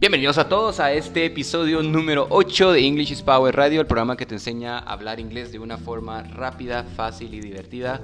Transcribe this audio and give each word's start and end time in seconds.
Bienvenidos 0.00 0.38
a 0.38 0.48
todos 0.48 0.80
a 0.80 0.94
este 0.94 1.26
episodio 1.26 1.82
número 1.82 2.26
8 2.30 2.72
de 2.72 2.86
English 2.86 3.12
is 3.12 3.20
Power 3.20 3.54
Radio, 3.54 3.82
el 3.82 3.86
programa 3.86 4.16
que 4.16 4.24
te 4.24 4.34
enseña 4.34 4.78
a 4.78 4.94
hablar 4.94 5.20
inglés 5.20 5.52
de 5.52 5.58
una 5.58 5.76
forma 5.76 6.22
rápida, 6.22 6.84
fácil 6.96 7.34
y 7.34 7.40
divertida. 7.40 8.00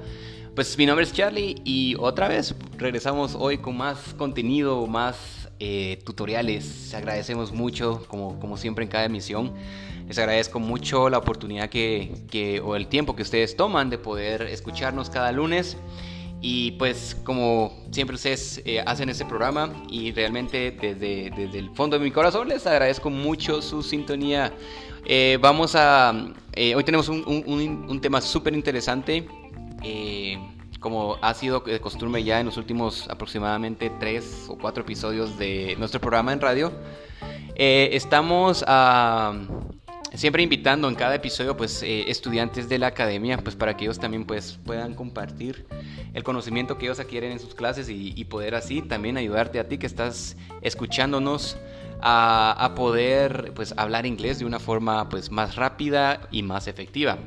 Pues 0.54 0.76
mi 0.76 0.84
nombre 0.84 1.06
es 1.06 1.14
Charlie 1.14 1.54
y 1.64 1.96
otra 1.98 2.28
vez 2.28 2.54
regresamos 2.76 3.34
hoy 3.34 3.56
con 3.56 3.78
más 3.78 4.12
contenido, 4.12 4.86
más 4.86 5.48
eh, 5.58 5.98
tutoriales. 6.04 6.92
Agradecemos 6.92 7.52
mucho, 7.52 8.04
como, 8.08 8.38
como 8.40 8.58
siempre 8.58 8.84
en 8.84 8.90
cada 8.90 9.06
emisión. 9.06 9.54
Les 10.06 10.18
agradezco 10.18 10.60
mucho 10.60 11.08
la 11.08 11.16
oportunidad 11.16 11.70
que, 11.70 12.12
que, 12.30 12.60
o 12.60 12.76
el 12.76 12.88
tiempo 12.88 13.16
que 13.16 13.22
ustedes 13.22 13.56
toman 13.56 13.88
de 13.88 13.96
poder 13.96 14.42
escucharnos 14.42 15.08
cada 15.08 15.32
lunes. 15.32 15.78
Y 16.40 16.72
pues 16.72 17.16
como 17.24 17.72
siempre 17.90 18.16
ustedes 18.16 18.60
eh, 18.64 18.82
hacen 18.84 19.08
este 19.08 19.24
programa 19.24 19.72
y 19.88 20.12
realmente 20.12 20.70
desde, 20.70 21.30
desde, 21.30 21.58
el 21.58 21.70
fondo 21.70 21.98
de 21.98 22.04
mi 22.04 22.10
corazón 22.10 22.48
les 22.48 22.66
agradezco 22.66 23.10
mucho 23.10 23.62
su 23.62 23.82
sintonía. 23.82 24.52
Eh, 25.04 25.38
vamos 25.40 25.74
a... 25.74 26.12
Eh, 26.52 26.74
hoy 26.74 26.84
tenemos 26.84 27.08
un, 27.08 27.24
un, 27.26 27.86
un 27.88 28.00
tema 28.00 28.20
súper 28.20 28.54
interesante. 28.54 29.26
Como 30.80 31.16
ha 31.22 31.32
sido 31.34 31.60
de 31.60 31.80
costumbre 31.80 32.22
ya 32.22 32.38
en 32.38 32.46
los 32.46 32.56
últimos 32.58 33.08
aproximadamente 33.08 33.90
tres 33.98 34.46
o 34.48 34.58
cuatro 34.58 34.82
episodios 34.82 35.38
de 35.38 35.74
nuestro 35.78 36.00
programa 36.00 36.32
en 36.32 36.40
radio. 36.40 36.72
Estamos 37.56 38.62
a 38.66 39.32
siempre 40.16 40.42
invitando 40.42 40.88
en 40.88 40.94
cada 40.94 41.14
episodio 41.14 41.56
pues 41.56 41.82
eh, 41.82 42.10
estudiantes 42.10 42.68
de 42.68 42.78
la 42.78 42.88
academia 42.88 43.38
pues 43.38 43.54
para 43.54 43.76
que 43.76 43.84
ellos 43.84 43.98
también 43.98 44.24
pues 44.24 44.58
puedan 44.64 44.94
compartir 44.94 45.66
el 46.14 46.24
conocimiento 46.24 46.78
que 46.78 46.86
ellos 46.86 46.98
adquieren 46.98 47.32
en 47.32 47.38
sus 47.38 47.54
clases 47.54 47.88
y, 47.88 48.24
poder 48.24 48.54
así 48.54 48.82
también 48.82 49.16
ayudarte 49.16 49.60
a 49.60 49.68
ti 49.68 49.78
que 49.78 49.86
estás 49.86 50.36
escuchándonos 50.62 51.56
a, 52.00 52.72
poder 52.74 53.52
pues 53.54 53.74
hablar 53.76 54.06
inglés 54.06 54.38
de 54.38 54.44
una 54.44 54.58
forma 54.58 55.08
pues 55.08 55.30
más 55.30 55.54
rápida 55.56 56.28
y 56.30 56.42
más 56.42 56.66
efectiva. 56.66 57.18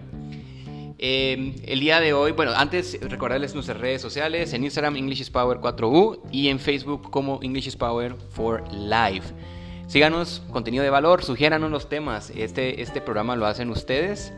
Eh, 0.97 1.55
el 1.65 1.79
día 1.79 2.01
de 2.01 2.11
hoy, 2.11 2.33
bueno, 2.33 2.51
antes 2.55 2.99
recordarles 3.01 3.53
nuestras 3.53 3.79
redes 3.79 4.01
sociales, 4.01 4.51
en 4.51 4.65
Instagram 4.65 4.97
English 4.97 5.21
is 5.21 5.29
Power 5.29 5.59
4U 5.59 6.19
y 6.31 6.49
en 6.49 6.59
Facebook 6.59 7.09
como 7.09 7.39
English 7.41 7.67
is 7.67 7.75
Power 7.77 8.15
for 8.31 8.63
Live. 8.73 9.23
Síganos, 9.89 10.43
contenido 10.51 10.83
de 10.83 10.91
valor, 10.91 11.23
sugiéranos 11.23 11.71
los 11.71 11.89
temas. 11.89 12.31
Este, 12.35 12.83
este 12.83 13.01
programa 13.01 13.35
lo 13.35 13.47
hacen 13.47 13.71
ustedes 13.71 14.31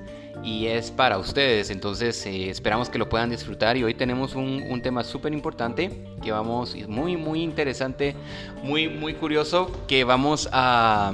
y 0.45 0.67
es 0.67 0.91
para 0.91 1.17
ustedes. 1.17 1.71
Entonces 1.71 2.25
eh, 2.25 2.49
esperamos 2.49 2.89
que 2.89 2.97
lo 2.97 3.09
puedan 3.09 3.31
disfrutar. 3.31 3.75
Y 3.75 3.83
hoy 3.83 3.93
tenemos 3.93 4.33
un, 4.35 4.63
un 4.69 4.81
tema 4.81 5.03
súper 5.03 5.33
importante 5.33 6.05
que 6.23 6.31
vamos, 6.31 6.73
muy, 6.87 7.17
muy 7.17 7.41
interesante, 7.41 8.15
muy, 8.63 8.87
muy 8.87 9.13
curioso, 9.15 9.69
que 9.89 10.05
vamos 10.05 10.47
a, 10.53 11.11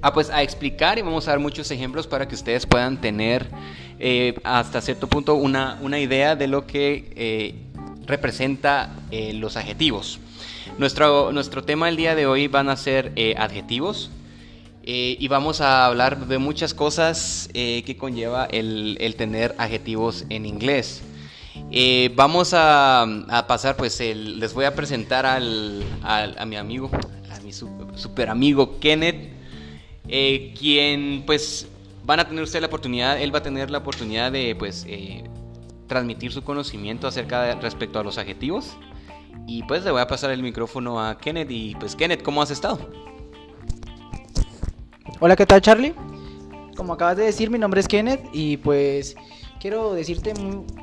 a, 0.00 0.12
pues, 0.14 0.30
a 0.30 0.42
explicar 0.42 0.98
y 0.98 1.02
vamos 1.02 1.28
a 1.28 1.32
dar 1.32 1.38
muchos 1.38 1.70
ejemplos 1.70 2.06
para 2.06 2.26
que 2.26 2.34
ustedes 2.34 2.64
puedan 2.64 3.02
tener 3.02 3.48
eh, 3.98 4.34
hasta 4.44 4.80
cierto 4.80 5.08
punto 5.08 5.34
una, 5.34 5.78
una, 5.82 5.98
idea 5.98 6.36
de 6.36 6.46
lo 6.46 6.66
que 6.66 7.12
eh, 7.16 7.54
representa 8.06 8.96
los 9.10 9.58
adjetivos. 9.58 10.20
Nuestro, 10.78 11.32
nuestro 11.32 11.62
tema 11.62 11.88
el 11.88 11.96
día 11.96 12.14
de 12.14 12.26
hoy 12.26 12.48
van 12.48 12.68
a 12.68 12.76
ser 12.76 13.12
eh, 13.16 13.34
adjetivos 13.36 14.10
eh, 14.84 15.16
y 15.18 15.28
vamos 15.28 15.60
a 15.60 15.86
hablar 15.86 16.26
de 16.26 16.38
muchas 16.38 16.74
cosas 16.74 17.50
eh, 17.54 17.82
que 17.84 17.96
conlleva 17.96 18.46
el, 18.46 18.96
el, 19.00 19.14
tener 19.16 19.54
adjetivos 19.58 20.24
en 20.28 20.46
inglés. 20.46 21.02
vamos 22.14 22.52
a, 22.54 23.44
pasar, 23.46 23.76
pues 23.76 24.00
les 24.00 24.54
voy 24.54 24.64
a 24.64 24.74
presentar 24.74 25.26
al, 25.26 25.84
a 26.02 26.44
mi 26.46 26.56
amigo, 26.56 26.90
a 27.30 27.40
mi 27.40 27.52
super, 27.52 27.98
super 27.98 28.30
amigo 28.30 28.80
Kenneth, 28.80 29.30
quien 30.58 31.22
pues 31.26 31.68
van 32.04 32.20
a 32.20 32.28
tener 32.28 32.42
usted 32.42 32.60
la 32.60 32.66
oportunidad, 32.66 33.20
él 33.20 33.32
va 33.32 33.38
a 33.38 33.42
tener 33.42 33.70
la 33.70 33.78
oportunidad 33.78 34.32
de 34.32 34.56
pues 34.56 34.86
transmitir 35.86 36.32
su 36.32 36.42
conocimiento 36.42 37.06
acerca 37.06 37.42
de, 37.42 37.54
respecto 37.56 37.98
a 38.00 38.02
los 38.02 38.18
adjetivos. 38.18 38.76
Y 39.46 39.62
pues 39.64 39.84
le 39.84 39.90
voy 39.90 40.00
a 40.00 40.06
pasar 40.06 40.30
el 40.30 40.42
micrófono 40.42 41.00
a 41.00 41.18
Kenneth. 41.18 41.50
Y 41.50 41.74
pues 41.76 41.96
Kenneth, 41.96 42.22
¿cómo 42.22 42.42
has 42.42 42.50
estado? 42.50 42.78
Hola, 45.20 45.36
¿qué 45.36 45.46
tal 45.46 45.60
Charlie? 45.60 45.94
Como 46.76 46.94
acabas 46.94 47.16
de 47.16 47.24
decir, 47.24 47.50
mi 47.50 47.58
nombre 47.58 47.80
es 47.80 47.86
Kenneth 47.86 48.24
y 48.32 48.56
pues 48.56 49.14
quiero 49.60 49.92
decirte 49.92 50.34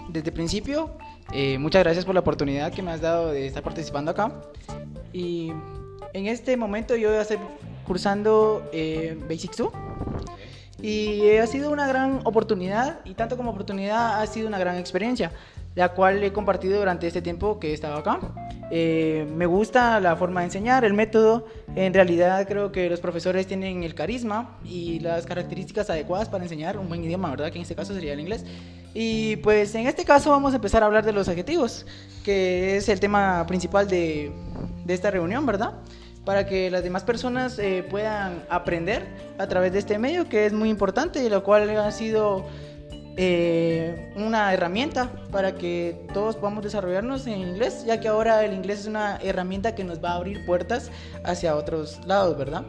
desde 0.10 0.30
el 0.30 0.34
principio, 0.34 0.92
eh, 1.34 1.58
muchas 1.58 1.84
gracias 1.84 2.06
por 2.06 2.14
la 2.14 2.22
oportunidad 2.22 2.72
que 2.72 2.82
me 2.82 2.92
has 2.92 3.02
dado 3.02 3.32
de 3.32 3.48
estar 3.48 3.64
participando 3.64 4.12
acá. 4.12 4.32
Y 5.12 5.52
en 6.14 6.28
este 6.28 6.56
momento 6.58 6.96
yo 6.96 7.10
voy 7.10 7.18
a 7.18 7.22
estar 7.22 7.38
cursando 7.86 8.70
eh, 8.72 9.18
Basics 9.28 9.58
2. 9.58 9.72
Y 10.82 11.36
ha 11.36 11.46
sido 11.46 11.72
una 11.72 11.88
gran 11.88 12.22
oportunidad 12.24 13.02
y 13.04 13.16
tanto 13.16 13.36
como 13.36 13.52
oportunidad 13.52 14.22
ha 14.22 14.28
sido 14.28 14.48
una 14.48 14.58
gran 14.58 14.78
experiencia, 14.78 15.34
la 15.80 15.94
cual 15.94 16.22
he 16.22 16.34
compartido 16.34 16.78
durante 16.78 17.08
este 17.08 17.22
tiempo 17.22 17.58
que 17.58 17.70
he 17.70 17.74
estado 17.74 17.96
acá. 17.96 18.20
Eh, 18.70 19.26
me 19.34 19.46
gusta 19.46 20.02
la 20.02 20.18
forma 20.18 20.42
de 20.42 20.48
enseñar, 20.48 20.84
el 20.84 20.94
método. 20.94 21.46
En 21.74 21.94
realidad 21.94 22.46
creo 22.50 22.74
que 22.74 22.90
los 22.90 23.00
profesores 23.00 23.48
tienen 23.48 23.84
el 23.84 23.96
carisma 23.96 24.58
y 24.66 25.00
las 25.00 25.26
características 25.26 25.90
adecuadas 25.90 26.28
para 26.28 26.44
enseñar 26.44 26.78
un 26.78 26.90
buen 26.90 27.02
idioma, 27.02 27.30
¿verdad? 27.30 27.50
Que 27.50 27.60
en 27.60 27.62
este 27.62 27.76
caso 27.76 27.94
sería 27.94 28.12
el 28.12 28.20
inglés. 28.20 28.44
Y 28.94 29.38
pues 29.38 29.74
en 29.74 29.88
este 29.88 30.04
caso 30.04 30.32
vamos 30.32 30.52
a 30.52 30.58
empezar 30.58 30.84
a 30.84 30.88
hablar 30.88 31.06
de 31.06 31.14
los 31.14 31.30
adjetivos, 31.30 31.86
que 32.26 32.76
es 32.76 32.90
el 32.90 33.00
tema 33.00 33.46
principal 33.48 33.88
de, 33.88 34.34
esta 34.86 35.12
reunión, 35.12 35.46
¿verdad? 35.46 35.76
Para 36.26 36.46
que 36.46 36.70
las 36.70 36.84
demás 36.84 37.04
personas 37.04 37.58
eh, 37.58 37.86
puedan 37.90 38.44
aprender 38.50 39.08
a 39.38 39.48
través 39.48 39.72
de 39.72 39.80
este 39.80 39.98
medio, 39.98 40.28
que 40.28 40.46
es 40.46 40.52
muy 40.52 40.68
importante 40.68 41.24
y 41.24 41.30
lo 41.30 41.42
cual 41.42 41.70
ha 41.70 41.92
sido 41.94 42.46
eh, 43.18 44.12
una 44.16 44.54
herramienta 44.54 45.12
para 45.32 45.56
que 45.56 46.06
todos 46.14 46.36
podamos 46.36 46.64
desarrollarnos 46.64 47.28
en 47.28 47.40
inglés, 47.40 47.84
ya 47.86 48.00
que 48.00 48.08
ahora 48.08 48.46
el 48.46 48.54
inglés 48.54 48.82
es 48.82 48.86
una 48.88 49.18
herramienta 49.18 49.76
que 49.76 49.84
nos 49.84 50.04
va 50.04 50.12
a 50.12 50.16
abrir 50.16 50.46
puertas 50.46 50.92
hacia 51.24 51.56
otros 51.56 52.00
lados, 52.06 52.38
¿verdad? 52.38 52.64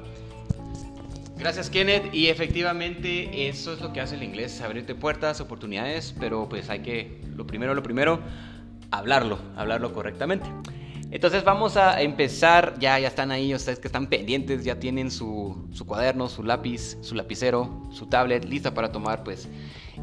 Gracias 1.38 1.70
Kenneth 1.70 2.12
y 2.12 2.26
efectivamente 2.26 3.48
eso 3.48 3.72
es 3.72 3.80
lo 3.80 3.94
que 3.94 4.00
hace 4.00 4.14
el 4.16 4.22
inglés, 4.22 4.60
abrirte 4.60 4.94
puertas, 4.94 5.40
oportunidades, 5.40 6.14
pero 6.20 6.48
pues 6.48 6.68
hay 6.68 6.80
que, 6.80 7.22
lo 7.34 7.46
primero, 7.46 7.74
lo 7.74 7.82
primero, 7.82 8.20
hablarlo, 8.90 9.38
hablarlo 9.56 9.94
correctamente. 9.94 10.46
Entonces 11.10 11.42
vamos 11.42 11.76
a 11.76 12.00
empezar, 12.00 12.78
ya, 12.78 12.98
ya 13.00 13.08
están 13.08 13.32
ahí, 13.32 13.52
ustedes 13.52 13.80
que 13.80 13.88
están 13.88 14.06
pendientes, 14.06 14.62
ya 14.64 14.78
tienen 14.78 15.10
su, 15.10 15.68
su 15.72 15.84
cuaderno, 15.84 16.28
su 16.28 16.44
lápiz, 16.44 16.98
su 17.00 17.16
lapicero, 17.16 17.82
su 17.90 18.06
tablet 18.06 18.44
lista 18.44 18.72
para 18.72 18.92
tomar 18.92 19.24
pues 19.24 19.48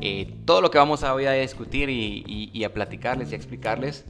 eh, 0.02 0.36
todo 0.44 0.62
lo 0.62 0.70
que 0.70 0.78
vamos 0.78 1.04
a 1.04 1.14
hoy 1.14 1.26
a 1.26 1.32
discutir 1.32 1.90
y, 1.90 2.64
a 2.64 2.74
platicarles 2.74 3.32
y 3.32 3.36
a 3.36 3.38
explicarles. 3.38 4.06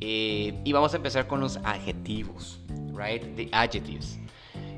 Eh, 0.00 0.54
y 0.64 0.72
vamos 0.72 0.94
a 0.94 0.98
empezar 0.98 1.26
con 1.26 1.40
los 1.40 1.56
adjetivos, 1.64 2.60
right? 2.94 3.34
The 3.34 3.48
adjectives. 3.50 4.16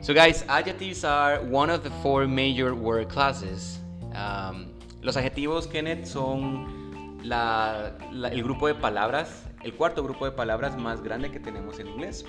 So 0.00 0.14
guys, 0.14 0.46
adjectives 0.48 1.04
are 1.04 1.40
one 1.40 1.70
of 1.70 1.82
the 1.82 1.90
four 2.02 2.26
major 2.26 2.72
word 2.72 3.08
classes. 3.08 3.80
Um, 4.14 4.72
los 5.02 5.18
adjetivos, 5.18 5.66
Kenneth, 5.66 6.06
son 6.06 7.20
la, 7.22 7.98
el 8.32 8.42
grupo 8.42 8.66
de 8.66 8.74
palabras 8.74 9.44
el 9.62 9.74
cuarto 9.74 10.02
grupo 10.02 10.24
de 10.24 10.32
palabras 10.32 10.76
más 10.78 11.02
grande 11.02 11.30
que 11.30 11.40
tenemos 11.40 11.78
en 11.78 11.88
inglés. 11.88 12.24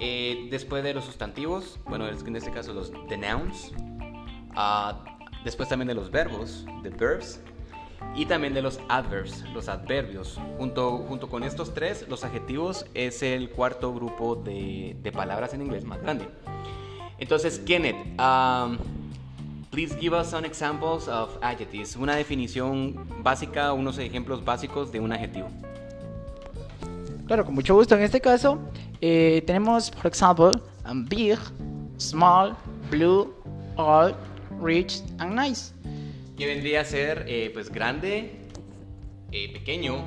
Eh, 0.00 0.48
después 0.50 0.84
de 0.84 0.94
los 0.94 1.04
sustantivos, 1.04 1.80
bueno, 1.86 2.08
en 2.08 2.36
este 2.36 2.50
caso 2.50 2.72
los 2.72 2.92
the 3.08 3.16
nouns, 3.16 3.72
uh, 4.56 4.94
después 5.44 5.68
también 5.68 5.88
de 5.88 5.94
los 5.94 6.10
verbos, 6.10 6.64
the 6.82 6.90
verbs, 6.90 7.40
y 8.14 8.26
también 8.26 8.54
de 8.54 8.62
los 8.62 8.80
adverbs, 8.88 9.44
los 9.52 9.68
adverbios. 9.68 10.38
Junto, 10.56 10.98
junto 10.98 11.28
con 11.28 11.42
estos 11.42 11.74
tres, 11.74 12.06
los 12.08 12.24
adjetivos 12.24 12.86
es 12.94 13.22
el 13.22 13.50
cuarto 13.50 13.92
grupo 13.92 14.36
de, 14.36 14.96
de 15.02 15.12
palabras 15.12 15.52
en 15.54 15.62
inglés 15.62 15.84
más 15.84 16.00
grande. 16.00 16.28
Entonces, 17.18 17.58
Kenneth, 17.58 17.96
um, 18.20 18.78
please 19.70 19.96
give 19.98 20.16
us 20.16 20.28
some 20.28 20.46
examples 20.46 21.08
of 21.08 21.36
adjectives. 21.42 21.96
Una 21.96 22.14
definición 22.14 22.94
básica, 23.22 23.72
unos 23.72 23.98
ejemplos 23.98 24.44
básicos 24.44 24.92
de 24.92 25.00
un 25.00 25.12
adjetivo. 25.12 25.48
Claro, 27.28 27.44
con 27.44 27.54
mucho 27.54 27.74
gusto. 27.74 27.94
En 27.94 28.02
este 28.02 28.22
caso, 28.22 28.58
eh, 29.02 29.42
tenemos, 29.46 29.90
por 29.90 30.06
ejemplo, 30.06 30.50
big, 31.10 31.38
small, 31.98 32.56
blue, 32.90 33.34
old, 33.76 34.14
rich 34.62 35.02
and 35.18 35.38
nice. 35.38 35.74
Que 36.38 36.46
vendría 36.46 36.80
a 36.80 36.84
ser, 36.86 37.26
eh, 37.28 37.50
pues, 37.52 37.70
grande, 37.70 38.32
eh, 39.30 39.52
pequeño, 39.52 40.02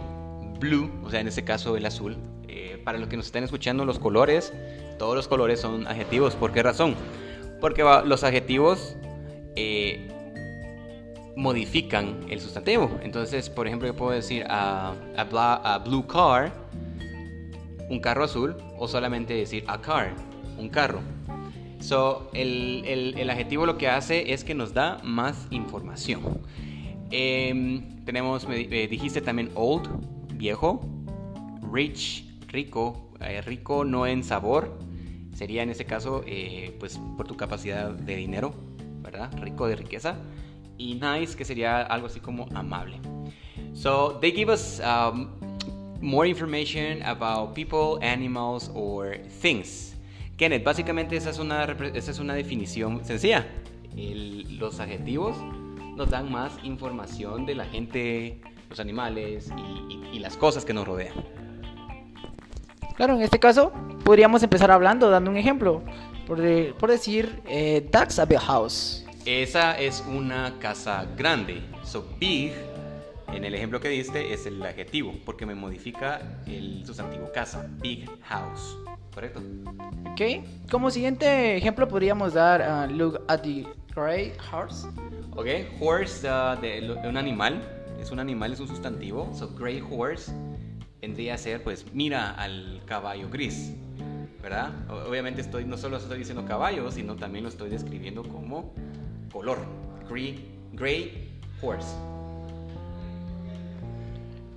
blue, 0.60 0.90
o 1.04 1.12
sea, 1.12 1.20
en 1.20 1.28
este 1.28 1.44
caso 1.44 1.78
el 1.78 1.86
azul. 1.86 2.18
Eh, 2.48 2.82
para 2.84 2.98
los 2.98 3.08
que 3.08 3.18
nos 3.18 3.28
estén 3.28 3.44
escuchando, 3.44 3.86
los 3.86 4.00
colores, 4.00 4.52
todos 4.98 5.16
los 5.16 5.28
colores 5.28 5.60
son 5.60 5.86
adjetivos. 5.86 6.34
¿Por 6.34 6.52
qué 6.52 6.64
razón? 6.64 6.96
Porque 7.60 7.84
los 7.84 8.24
adjetivos 8.24 8.96
eh, 9.56 10.10
modifican 11.36 12.26
el 12.30 12.40
sustantivo. 12.40 12.90
Entonces, 13.04 13.48
por 13.52 13.68
ejemplo, 13.68 13.88
yo 13.88 13.96
puedo 13.96 14.12
decir 14.12 14.44
a, 14.50 14.96
a, 15.16 15.74
a 15.74 15.78
blue 15.78 16.08
car 16.08 16.52
un 17.92 18.00
carro 18.00 18.24
azul 18.24 18.56
o 18.80 18.88
solamente 18.88 19.34
decir 19.34 19.66
a 19.68 19.82
car, 19.82 20.16
un 20.58 20.70
carro. 20.70 21.02
So, 21.80 22.30
el, 22.34 22.84
el, 22.86 23.30
adjetivo 23.30 23.66
lo 23.66 23.78
que 23.78 23.90
hace 23.90 24.34
es 24.34 24.44
que 24.44 24.56
nos 24.56 24.74
da 24.74 25.00
más 25.04 25.48
información. 25.50 26.42
Em, 27.10 28.06
tenemos, 28.06 28.48
me, 28.48 28.62
eh, 28.62 28.88
dijiste 28.88 29.20
también 29.20 29.52
old, 29.56 29.90
viejo, 30.36 30.82
rich, 31.72 32.26
rico, 32.48 33.12
eh, 33.20 33.42
rico 33.42 33.84
no 33.84 34.08
en 34.08 34.24
sabor, 34.24 34.78
sería 35.34 35.64
en 35.64 35.70
ese 35.70 35.86
caso, 35.86 36.24
eh, 36.26 36.76
pues 36.80 37.00
por 37.18 37.28
tu 37.28 37.36
capacidad 37.36 37.90
de 37.90 38.16
dinero, 38.16 38.54
¿verdad? 39.02 39.32
Rico 39.42 39.68
de 39.68 39.76
riqueza. 39.76 40.16
Y 40.78 40.96
nice, 40.96 41.36
que 41.36 41.44
sería 41.46 41.82
algo 41.82 42.08
así 42.08 42.20
como 42.20 42.48
amable. 42.54 43.00
So, 43.74 44.18
they 44.22 44.32
give 44.32 44.52
us 44.52 44.80
um, 44.80 45.28
more 46.02 46.28
information 46.28 47.02
about 47.04 47.54
people, 47.54 48.00
animals, 48.02 48.72
or 48.74 49.18
things. 49.42 49.96
Kenneth, 50.38 50.64
básicamente 50.64 51.16
esa 51.16 51.30
es 51.30 51.40
una, 51.40 51.64
esa 51.94 52.12
es 52.12 52.20
una 52.20 52.34
definición 52.34 53.06
sencilla. 53.06 53.48
El, 53.96 54.58
los 54.58 54.80
adjetivos 54.80 55.38
nos 55.96 56.10
dan 56.10 56.32
más 56.32 56.54
información 56.64 57.46
de 57.46 57.56
la 57.56 57.66
gente, 57.66 58.42
los 58.70 58.80
animales 58.80 59.52
y, 59.56 59.94
y, 59.94 60.10
y 60.14 60.20
las 60.20 60.38
cosas 60.38 60.66
que 60.66 60.74
nos 60.74 60.88
rodean. 60.88 61.14
Claro, 62.96 63.16
en 63.16 63.22
este 63.22 63.40
caso 63.40 63.72
podríamos 64.04 64.44
empezar 64.44 64.72
hablando, 64.72 65.10
dando 65.10 65.32
un 65.32 65.38
ejemplo. 65.38 65.82
Por, 66.28 66.40
de, 66.40 66.74
por 66.80 66.90
decir, 66.90 67.42
eh, 67.48 67.88
that's 67.92 68.20
a 68.20 68.26
big 68.26 68.40
house. 68.40 69.06
Esa 69.26 69.78
es 69.80 70.04
una 70.08 70.58
casa 70.60 71.06
grande. 71.18 71.62
So 71.84 72.06
big, 72.20 72.54
en 73.34 73.44
el 73.46 73.56
ejemplo 73.56 73.80
que 73.80 73.90
diste, 73.90 74.34
es 74.34 74.46
el 74.46 74.62
adjetivo, 74.64 75.14
porque 75.26 75.46
me 75.46 75.56
modifica 75.56 76.22
el 76.46 76.86
sustantivo 76.86 77.32
casa. 77.32 77.68
Big 77.82 78.10
house. 78.24 78.78
¿Correcto? 79.14 79.42
Ok. 80.12 80.46
Como 80.70 80.90
siguiente 80.90 81.58
ejemplo 81.58 81.88
podríamos 81.88 82.34
dar 82.34 82.62
uh, 82.62 82.92
look 82.94 83.22
at 83.28 83.42
the 83.42 83.66
gray 83.94 84.34
horse. 84.52 84.88
Ok. 85.36 85.48
Horse 85.80 86.28
uh, 86.28 86.60
de, 86.60 86.82
de 86.82 87.10
un 87.10 87.18
animal. 87.18 87.62
Es 88.00 88.12
un 88.12 88.20
animal, 88.20 88.54
es 88.54 88.60
un 88.60 88.68
sustantivo. 88.68 89.30
So 89.34 89.50
gray 89.50 89.84
horse 89.92 90.32
vendría 91.02 91.34
a 91.34 91.38
ser, 91.38 91.64
pues, 91.64 91.86
mira 91.94 92.32
al 92.32 92.82
caballo 92.86 93.28
gris, 93.30 93.74
¿verdad? 94.42 94.72
Obviamente 95.08 95.42
estoy, 95.42 95.66
no 95.66 95.78
solo 95.78 95.98
estoy 95.98 96.20
diciendo 96.20 96.46
caballo, 96.46 96.92
sino 96.92 97.16
también 97.16 97.44
lo 97.44 97.50
estoy 97.50 97.70
describiendo 97.70 98.24
como 98.24 98.74
color. 99.32 99.60
Gray, 100.10 100.48
gray 100.74 101.40
horse. 101.62 101.96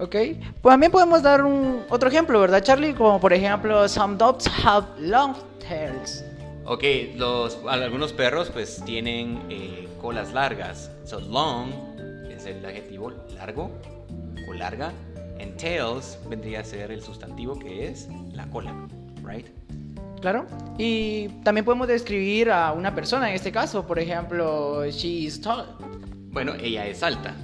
Ok, 0.05 0.17
pues 0.61 0.73
también 0.75 0.93
podemos 0.93 1.23
dar 1.23 1.43
un 1.43 1.83
otro 1.89 2.11
ejemplo, 2.11 2.39
¿verdad, 2.39 2.63
Charlie? 2.63 2.93
Como 2.93 3.19
por 3.19 3.33
ejemplo, 3.33 3.89
some 3.89 4.19
dogs 4.19 4.47
have 4.63 4.87
long 4.99 5.35
tails. 5.67 6.23
Ok, 6.67 6.85
los, 7.17 7.59
algunos 7.67 8.13
perros 8.13 8.51
pues 8.51 8.83
tienen 8.85 9.41
eh, 9.49 9.89
colas 10.03 10.35
largas. 10.35 10.91
So 11.07 11.21
long 11.21 11.71
es 12.31 12.45
el 12.45 12.63
adjetivo 12.67 13.13
largo 13.35 13.71
o 14.47 14.53
larga. 14.53 14.93
And 15.41 15.57
tails 15.57 16.19
vendría 16.29 16.61
a 16.61 16.65
ser 16.65 16.93
el 16.93 17.03
sustantivo 17.03 17.59
que 17.59 17.89
es 17.89 18.07
la 18.35 18.47
cola, 18.51 18.75
right? 19.25 19.47
Claro. 20.21 20.47
Y 20.77 21.29
también 21.45 21.65
podemos 21.65 21.89
describir 21.89 22.51
a 22.51 22.73
una 22.73 22.95
persona 22.95 23.31
en 23.31 23.37
este 23.37 23.51
caso, 23.51 23.87
por 23.87 23.99
ejemplo, 23.99 24.85
she 24.91 25.25
is 25.25 25.41
tall. 25.41 25.65
Bueno, 26.31 26.53
ella 26.61 26.87
es 26.87 27.03
alta. 27.03 27.35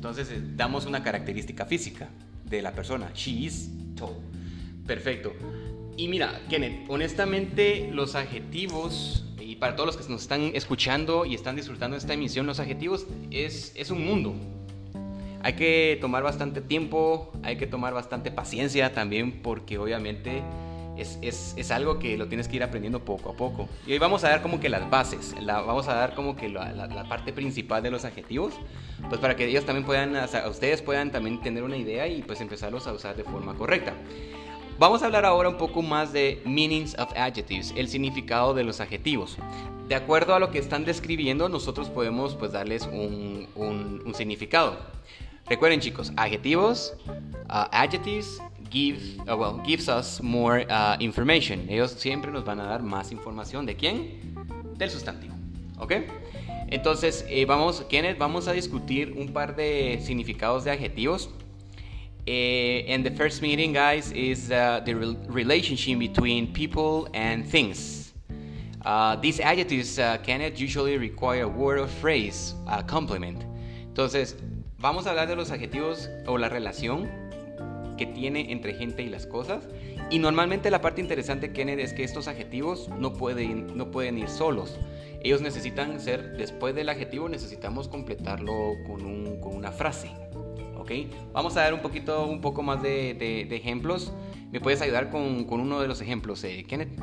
Entonces 0.00 0.30
eh, 0.30 0.40
damos 0.56 0.86
una 0.86 1.02
característica 1.02 1.66
física 1.66 2.08
de 2.46 2.62
la 2.62 2.72
persona. 2.72 3.10
She 3.14 3.32
is 3.32 3.70
tall. 3.94 4.14
Perfecto. 4.86 5.34
Y 5.94 6.08
mira, 6.08 6.40
Kenneth, 6.48 6.86
honestamente 6.88 7.90
los 7.92 8.14
adjetivos, 8.14 9.26
y 9.38 9.56
para 9.56 9.76
todos 9.76 9.88
los 9.88 9.96
que 9.98 10.10
nos 10.10 10.22
están 10.22 10.52
escuchando 10.54 11.26
y 11.26 11.34
están 11.34 11.54
disfrutando 11.54 11.96
de 11.96 11.98
esta 11.98 12.14
emisión, 12.14 12.46
los 12.46 12.60
adjetivos 12.60 13.06
es, 13.30 13.74
es 13.76 13.90
un 13.90 14.02
mundo. 14.02 14.34
Hay 15.42 15.52
que 15.52 15.98
tomar 16.00 16.22
bastante 16.22 16.62
tiempo, 16.62 17.30
hay 17.42 17.58
que 17.58 17.66
tomar 17.66 17.92
bastante 17.92 18.30
paciencia 18.30 18.94
también 18.94 19.42
porque 19.42 19.76
obviamente 19.76 20.42
es, 21.00 21.54
es, 21.56 21.70
algo 21.70 21.98
que 21.98 22.16
lo 22.16 22.28
tienes 22.28 22.48
que 22.48 22.56
ir 22.56 22.62
aprendiendo 22.62 23.04
poco 23.04 23.30
a 23.30 23.32
poco. 23.34 23.68
Y 23.86 23.92
hoy 23.92 23.98
vamos 23.98 24.24
a 24.24 24.28
dar 24.28 24.42
como 24.42 24.60
que 24.60 24.68
las 24.68 24.88
bases, 24.90 25.34
la, 25.40 25.60
vamos 25.60 25.88
a 25.88 25.94
dar 25.94 26.14
como 26.14 26.36
que 26.36 26.48
la, 26.48 27.06
parte 27.08 27.32
principal 27.32 27.82
de 27.82 27.90
los 27.90 28.04
adjetivos, 28.04 28.54
pues 29.08 29.20
para 29.20 29.36
que 29.36 29.46
ellos 29.46 29.64
también 29.64 29.84
puedan, 29.84 30.16
o 30.16 30.50
ustedes 30.50 30.82
puedan 30.82 31.10
también 31.10 31.40
tener 31.40 31.62
una 31.62 31.76
idea 31.76 32.06
y 32.06 32.22
pues 32.22 32.40
empezarlos 32.40 32.86
a 32.86 32.92
usar 32.92 33.16
de 33.16 33.24
forma 33.24 33.54
correcta. 33.54 33.94
Vamos 34.78 35.02
a 35.02 35.06
hablar 35.06 35.26
ahora 35.26 35.50
un 35.50 35.58
poco 35.58 35.82
más 35.82 36.12
de 36.12 36.40
meanings 36.46 36.98
of 36.98 37.12
adjectives, 37.14 37.74
el 37.76 37.88
significado 37.88 38.54
de 38.54 38.64
los 38.64 38.80
adjetivos. 38.80 39.36
De 39.88 39.94
acuerdo 39.94 40.34
a 40.34 40.38
lo 40.38 40.50
que 40.50 40.58
están 40.58 40.84
describiendo, 40.84 41.48
nosotros 41.48 41.90
podemos 41.90 42.34
pues 42.36 42.52
darles 42.52 42.86
un, 42.86 43.46
un 43.56 44.14
significado. 44.14 44.78
Recuerden 45.50 45.80
chicos, 45.80 46.12
adjetivos, 46.16 46.94
uh, 47.50 47.66
give, 48.70 49.18
uh, 49.28 49.36
well, 49.36 49.60
gives 49.64 49.88
us 49.88 50.22
more 50.22 50.64
uh, 50.70 50.96
information. 51.00 51.68
Ellos 51.68 51.90
siempre 51.98 52.30
nos 52.30 52.44
van 52.44 52.60
a 52.60 52.66
dar 52.66 52.82
más 52.82 53.10
información. 53.10 53.66
¿De 53.66 53.74
quién? 53.74 54.36
Del 54.78 54.90
sustantivo. 54.90 55.34
¿Ok? 55.80 55.94
Entonces, 56.68 57.24
eh, 57.28 57.44
vamos, 57.46 57.84
Kenneth, 57.90 58.16
vamos 58.16 58.46
a 58.46 58.52
discutir 58.52 59.12
un 59.16 59.32
par 59.32 59.56
de 59.56 59.98
significados 60.00 60.62
de 60.62 60.70
adjetivos. 60.70 61.28
Uh, 62.28 62.86
and 62.86 63.04
the 63.04 63.10
first 63.10 63.42
meeting, 63.42 63.72
guys, 63.72 64.12
is 64.12 64.52
uh, 64.52 64.80
the 64.84 64.94
re 64.94 65.16
relationship 65.26 65.98
between 65.98 66.52
people 66.52 67.08
and 67.12 67.44
things. 67.44 68.12
Uh, 68.84 69.16
these 69.16 69.40
adjectives, 69.40 69.98
Kenneth, 70.22 70.60
usually 70.60 70.96
require 70.96 71.42
a 71.42 71.48
word 71.48 71.80
or 71.80 71.88
phrase, 71.88 72.54
a 72.68 72.84
complement. 72.84 73.44
Entonces, 73.92 74.36
vamos 74.80 75.06
a 75.06 75.10
hablar 75.10 75.28
de 75.28 75.36
los 75.36 75.50
adjetivos 75.50 76.10
o 76.26 76.38
la 76.38 76.48
relación 76.48 77.08
que 77.96 78.06
tiene 78.06 78.50
entre 78.50 78.74
gente 78.74 79.02
y 79.02 79.10
las 79.10 79.26
cosas. 79.26 79.68
Y 80.10 80.18
normalmente 80.18 80.70
la 80.70 80.80
parte 80.80 81.00
interesante, 81.02 81.52
Kenneth, 81.52 81.80
es 81.80 81.92
que 81.92 82.02
estos 82.02 82.28
adjetivos 82.28 82.88
no 82.98 83.12
pueden, 83.12 83.76
no 83.76 83.90
pueden 83.90 84.18
ir 84.18 84.28
solos. 84.28 84.78
Ellos 85.22 85.42
necesitan 85.42 86.00
ser, 86.00 86.32
después 86.38 86.74
del 86.74 86.88
adjetivo, 86.88 87.28
necesitamos 87.28 87.88
completarlo 87.88 88.74
con, 88.86 89.04
un, 89.04 89.38
con 89.40 89.54
una 89.54 89.70
frase. 89.70 90.10
¿Ok? 90.78 90.92
Vamos 91.32 91.56
a 91.58 91.60
dar 91.60 91.74
un 91.74 91.80
poquito, 91.80 92.26
un 92.26 92.40
poco 92.40 92.62
más 92.62 92.82
de, 92.82 93.14
de, 93.14 93.54
ejemplos. 93.54 94.12
¿Me 94.50 94.60
puedes 94.60 94.80
ayudar 94.80 95.10
con, 95.10 95.44
con, 95.44 95.60
uno 95.60 95.80
de 95.80 95.88
los 95.88 96.00
ejemplos, 96.00 96.42
eh, 96.44 96.64
Kenneth? 96.66 96.98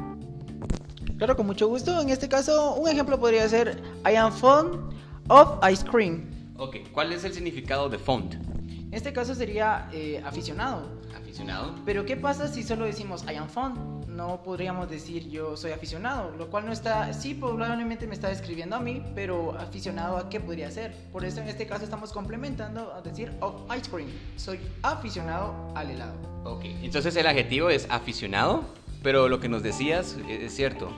Claro, 1.20 1.38
con 1.38 1.46
mucho 1.46 1.68
gusto. 1.68 2.02
En 2.02 2.10
este 2.10 2.28
caso, 2.28 2.74
un 2.74 2.90
ejemplo 2.90 3.20
podría 3.20 3.48
ser 3.48 3.80
I 4.04 4.16
am 4.16 4.34
fond 4.34 4.94
of 5.30 5.60
ice 5.72 5.86
cream. 5.86 6.37
Ok, 6.58 6.78
¿cuál 6.92 7.14
es 7.14 7.24
el 7.24 7.34
significado 7.34 7.88
de 7.88 8.00
fond? 8.00 8.34
En 8.34 8.94
este 8.94 9.14
caso 9.14 9.36
sería 9.36 9.90
eh, 9.94 10.22
aficionado. 10.26 11.02
Aficionado. 11.16 11.76
Pero 11.86 12.04
¿qué 12.06 12.18
pasa 12.18 12.48
si 12.48 12.64
solo 12.64 12.86
decimos 12.86 13.24
I 13.32 13.36
am 13.36 13.48
fond? 13.48 14.08
No 14.08 14.42
podríamos 14.42 14.90
decir 14.90 15.30
yo 15.30 15.56
soy 15.56 15.72
aficionado, 15.72 16.32
lo 16.36 16.50
cual 16.50 16.66
no 16.66 16.72
está, 16.72 17.14
sí, 17.14 17.36
probablemente 17.36 18.08
me 18.08 18.16
está 18.16 18.30
describiendo 18.30 18.76
a 18.76 18.80
mí, 18.80 19.04
pero 19.14 19.56
aficionado 19.60 20.18
a 20.18 20.30
qué 20.30 20.40
podría 20.40 20.72
ser. 20.72 20.96
Por 21.12 21.26
eso 21.26 21.42
en 21.42 21.48
este 21.48 21.68
caso 21.68 21.84
estamos 21.84 22.12
complementando 22.12 22.92
a 22.92 23.02
decir 23.02 23.32
of 23.42 23.62
ice 23.78 23.88
cream. 23.92 24.10
Soy 24.36 24.60
aficionado 24.82 25.72
al 25.76 25.92
helado. 25.92 26.16
Ok, 26.44 26.64
entonces 26.82 27.16
el 27.18 27.28
adjetivo 27.28 27.70
es 27.70 27.86
aficionado, 27.92 28.64
pero 29.04 29.30
lo 29.30 29.40
que 29.40 29.48
nos 29.48 29.62
decías 29.62 30.18
es 30.28 30.56
cierto. 30.56 30.90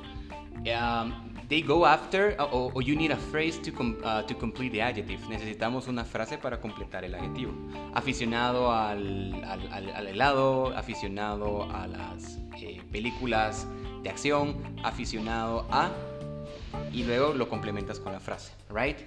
Um, 0.60 1.29
they 1.50 1.62
go 1.62 1.86
after, 1.86 2.36
o, 2.40 2.72
o 2.74 2.80
you 2.80 2.96
need 2.96 3.12
a 3.12 3.18
phrase 3.18 3.60
to, 3.60 3.72
uh, 4.04 4.22
to 4.24 4.36
complete 4.36 4.72
the 4.72 4.82
adjective. 4.82 5.20
Necesitamos 5.28 5.88
una 5.88 6.06
frase 6.06 6.38
para 6.38 6.62
completar 6.62 7.04
el 7.04 7.16
adjetivo. 7.16 7.52
Aficionado 7.94 8.72
al, 8.72 9.44
al 9.44 10.08
helado, 10.08 10.68
aficionado 10.78 11.64
a 11.72 11.88
las 11.88 12.40
eh, 12.62 12.82
películas 12.92 13.68
de 14.04 14.10
acción, 14.10 14.56
aficionado 14.84 15.66
a, 15.72 15.90
y 16.94 17.04
luego 17.04 17.34
lo 17.34 17.50
complementas 17.50 18.00
con 18.00 18.14
la 18.14 18.20
frase, 18.20 18.54
right? 18.70 18.98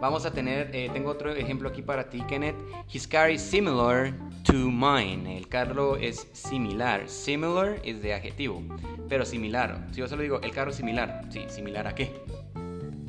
Vamos 0.00 0.24
a 0.24 0.32
tener, 0.32 0.74
eh, 0.74 0.88
tengo 0.94 1.10
otro 1.10 1.30
ejemplo 1.30 1.68
aquí 1.68 1.82
para 1.82 2.08
ti, 2.08 2.22
Kenneth. 2.22 2.56
His 2.90 3.06
car 3.06 3.30
is 3.30 3.42
similar 3.42 4.14
to 4.44 4.54
mine. 4.54 5.36
El 5.36 5.46
carro 5.46 5.96
es 5.96 6.26
similar. 6.32 7.06
Similar 7.06 7.82
es 7.84 8.00
de 8.00 8.14
adjetivo, 8.14 8.62
pero 9.10 9.26
similar. 9.26 9.88
Si 9.90 10.00
yo 10.00 10.08
solo 10.08 10.22
digo, 10.22 10.40
el 10.40 10.52
carro 10.52 10.70
es 10.70 10.76
similar, 10.76 11.26
sí, 11.28 11.44
similar 11.48 11.86
a 11.86 11.94
qué? 11.94 12.12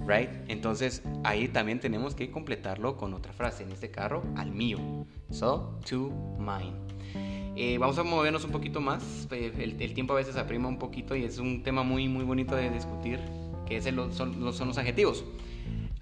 Right? 0.05 0.31
Entonces 0.49 1.01
ahí 1.23 1.47
también 1.47 1.79
tenemos 1.79 2.13
que 2.13 2.29
completarlo 2.29 2.97
con 2.97 3.13
otra 3.13 3.31
frase. 3.31 3.63
En 3.63 3.71
este 3.71 3.89
carro, 3.89 4.23
al 4.35 4.51
mío. 4.51 4.77
So, 5.29 5.79
to 5.89 6.11
mine. 6.39 6.73
Eh, 7.55 7.77
vamos 7.77 7.97
a 7.99 8.03
movernos 8.03 8.43
un 8.43 8.51
poquito 8.51 8.81
más. 8.81 9.29
El, 9.31 9.81
el, 9.81 9.93
tiempo 9.93 10.11
a 10.11 10.17
veces 10.17 10.35
aprima 10.35 10.67
un 10.67 10.77
poquito 10.77 11.15
y 11.15 11.23
es 11.23 11.37
un 11.37 11.63
tema 11.63 11.83
muy, 11.83 12.09
muy 12.09 12.25
bonito 12.25 12.53
de 12.53 12.69
discutir, 12.69 13.19
que 13.65 13.77
es 13.77 13.85
el, 13.85 13.95
son, 14.11 14.51
son 14.51 14.67
los 14.67 14.77
adjetivos. 14.77 15.23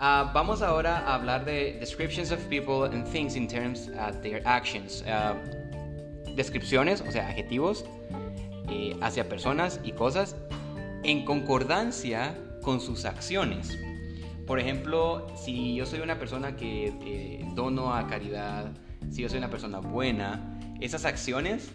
Uh, 0.01 0.31
vamos 0.33 0.61
ahora 0.61 0.99
a 0.99 1.15
hablar 1.15 1.43
de 1.43 1.73
descriptions 1.77 2.31
of 2.31 2.39
people 2.47 2.85
and 2.85 3.05
things 3.05 3.35
in 3.35 3.45
terms 3.45 3.89
of 3.99 4.21
their 4.21 4.41
actions. 4.45 5.03
Uh, 5.03 5.35
descripciones, 6.37 7.01
o 7.01 7.11
sea, 7.11 7.27
adjetivos 7.27 7.83
eh, 8.69 8.95
hacia 9.01 9.27
personas 9.27 9.81
y 9.83 9.91
cosas 9.91 10.37
en 11.03 11.25
concordancia 11.25 12.33
con 12.61 12.79
sus 12.79 13.03
acciones. 13.03 13.77
Por 14.47 14.61
ejemplo, 14.61 15.27
si 15.35 15.75
yo 15.75 15.85
soy 15.85 15.99
una 15.99 16.17
persona 16.17 16.55
que 16.55 16.93
eh, 17.03 17.45
dono 17.53 17.93
a 17.93 18.07
caridad, 18.07 18.71
si 19.09 19.23
yo 19.23 19.27
soy 19.27 19.39
una 19.39 19.49
persona 19.49 19.79
buena, 19.79 20.61
esas 20.79 21.03
acciones 21.03 21.73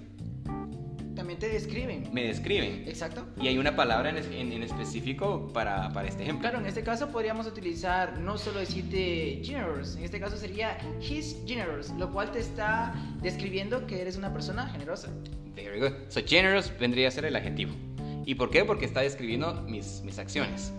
También 1.24 1.38
te 1.40 1.48
describen. 1.48 2.10
me 2.12 2.24
describen. 2.24 2.84
Exacto. 2.86 3.24
Y 3.40 3.48
hay 3.48 3.56
una 3.56 3.74
palabra 3.74 4.10
en, 4.10 4.18
es- 4.18 4.26
en- 4.26 4.52
en 4.52 4.62
específico 4.62 5.50
para, 5.54 5.90
para 5.94 6.06
este 6.06 6.22
ejemplo. 6.22 6.42
Claro, 6.42 6.58
en 6.58 6.66
este 6.66 6.82
caso 6.82 7.08
podríamos 7.08 7.46
utilizar 7.46 8.18
no 8.20 8.36
solo 8.36 8.60
decirte 8.60 9.40
generous, 9.42 9.96
en 9.96 10.04
este 10.04 10.20
caso 10.20 10.36
sería 10.36 10.76
he's 11.00 11.36
generous, 11.46 11.88
lo 11.98 12.12
cual 12.12 12.30
te 12.30 12.40
está 12.40 12.92
describiendo 13.22 13.86
que 13.86 14.02
eres 14.02 14.18
una 14.18 14.34
persona 14.34 14.66
generosa. 14.68 15.08
Very 15.56 15.80
good. 15.80 15.92
So 16.10 16.20
generous 16.26 16.70
vendría 16.78 17.08
a 17.08 17.10
ser 17.10 17.24
el 17.24 17.34
adjetivo. 17.36 17.72
¿Y 18.26 18.34
por 18.34 18.50
qué? 18.50 18.66
Porque 18.66 18.84
está 18.84 19.00
describiendo 19.00 19.62
mis, 19.62 20.02
mis 20.04 20.18
acciones. 20.18 20.72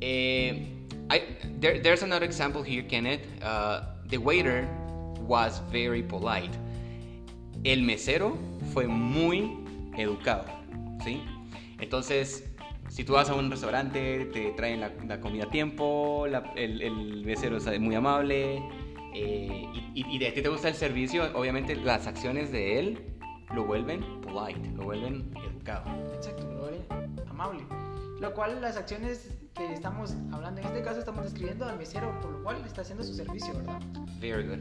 Eh, 0.00 0.68
I- 1.10 1.48
there- 1.60 1.80
there's 1.82 2.02
another 2.02 2.24
example 2.26 2.62
here, 2.64 2.86
Kenneth. 2.86 3.20
Uh, 3.42 3.80
the 4.08 4.16
waiter 4.16 4.66
was 5.26 5.60
very 5.70 6.02
polite. 6.02 6.50
El 7.64 7.82
mesero 7.82 8.38
fue 8.72 8.86
muy 8.88 9.58
educado, 9.96 10.44
¿sí? 11.02 11.22
Entonces, 11.78 12.54
si 12.88 13.04
tú 13.04 13.14
vas 13.14 13.30
a 13.30 13.34
un 13.34 13.50
restaurante, 13.50 14.26
te 14.26 14.52
traen 14.52 14.80
la, 14.80 15.20
comida 15.20 15.44
a 15.44 15.50
tiempo, 15.50 16.26
el, 16.26 16.82
el 16.82 17.24
mesero 17.24 17.56
es 17.56 17.80
muy 17.80 17.94
amable, 17.94 18.62
eh, 19.14 19.68
y, 19.94 20.18
de 20.18 20.32
ti 20.32 20.40
te 20.40 20.48
gusta 20.48 20.68
el 20.68 20.74
servicio, 20.74 21.24
obviamente 21.34 21.76
las 21.76 22.06
acciones 22.06 22.50
de 22.50 22.78
él 22.78 23.18
lo 23.54 23.64
vuelven 23.64 24.00
polite, 24.22 24.70
lo 24.70 24.84
vuelven 24.84 25.30
educado. 25.36 25.84
Exacto, 26.14 26.48
lo 26.50 26.62
vale 26.62 26.78
amable. 27.28 27.60
Lo 28.20 28.32
cual 28.32 28.60
las 28.62 28.76
acciones 28.76 29.41
que 29.54 29.72
estamos 29.72 30.14
hablando 30.32 30.60
en 30.60 30.66
este 30.66 30.82
caso 30.82 30.98
estamos 30.98 31.24
describiendo 31.24 31.66
al 31.66 31.76
mesero, 31.76 32.18
por 32.20 32.30
lo 32.30 32.42
cual 32.42 32.62
está 32.64 32.80
haciendo 32.80 33.04
su 33.04 33.12
servicio, 33.12 33.54
¿verdad? 33.54 33.80
Very 34.20 34.46
good. 34.46 34.60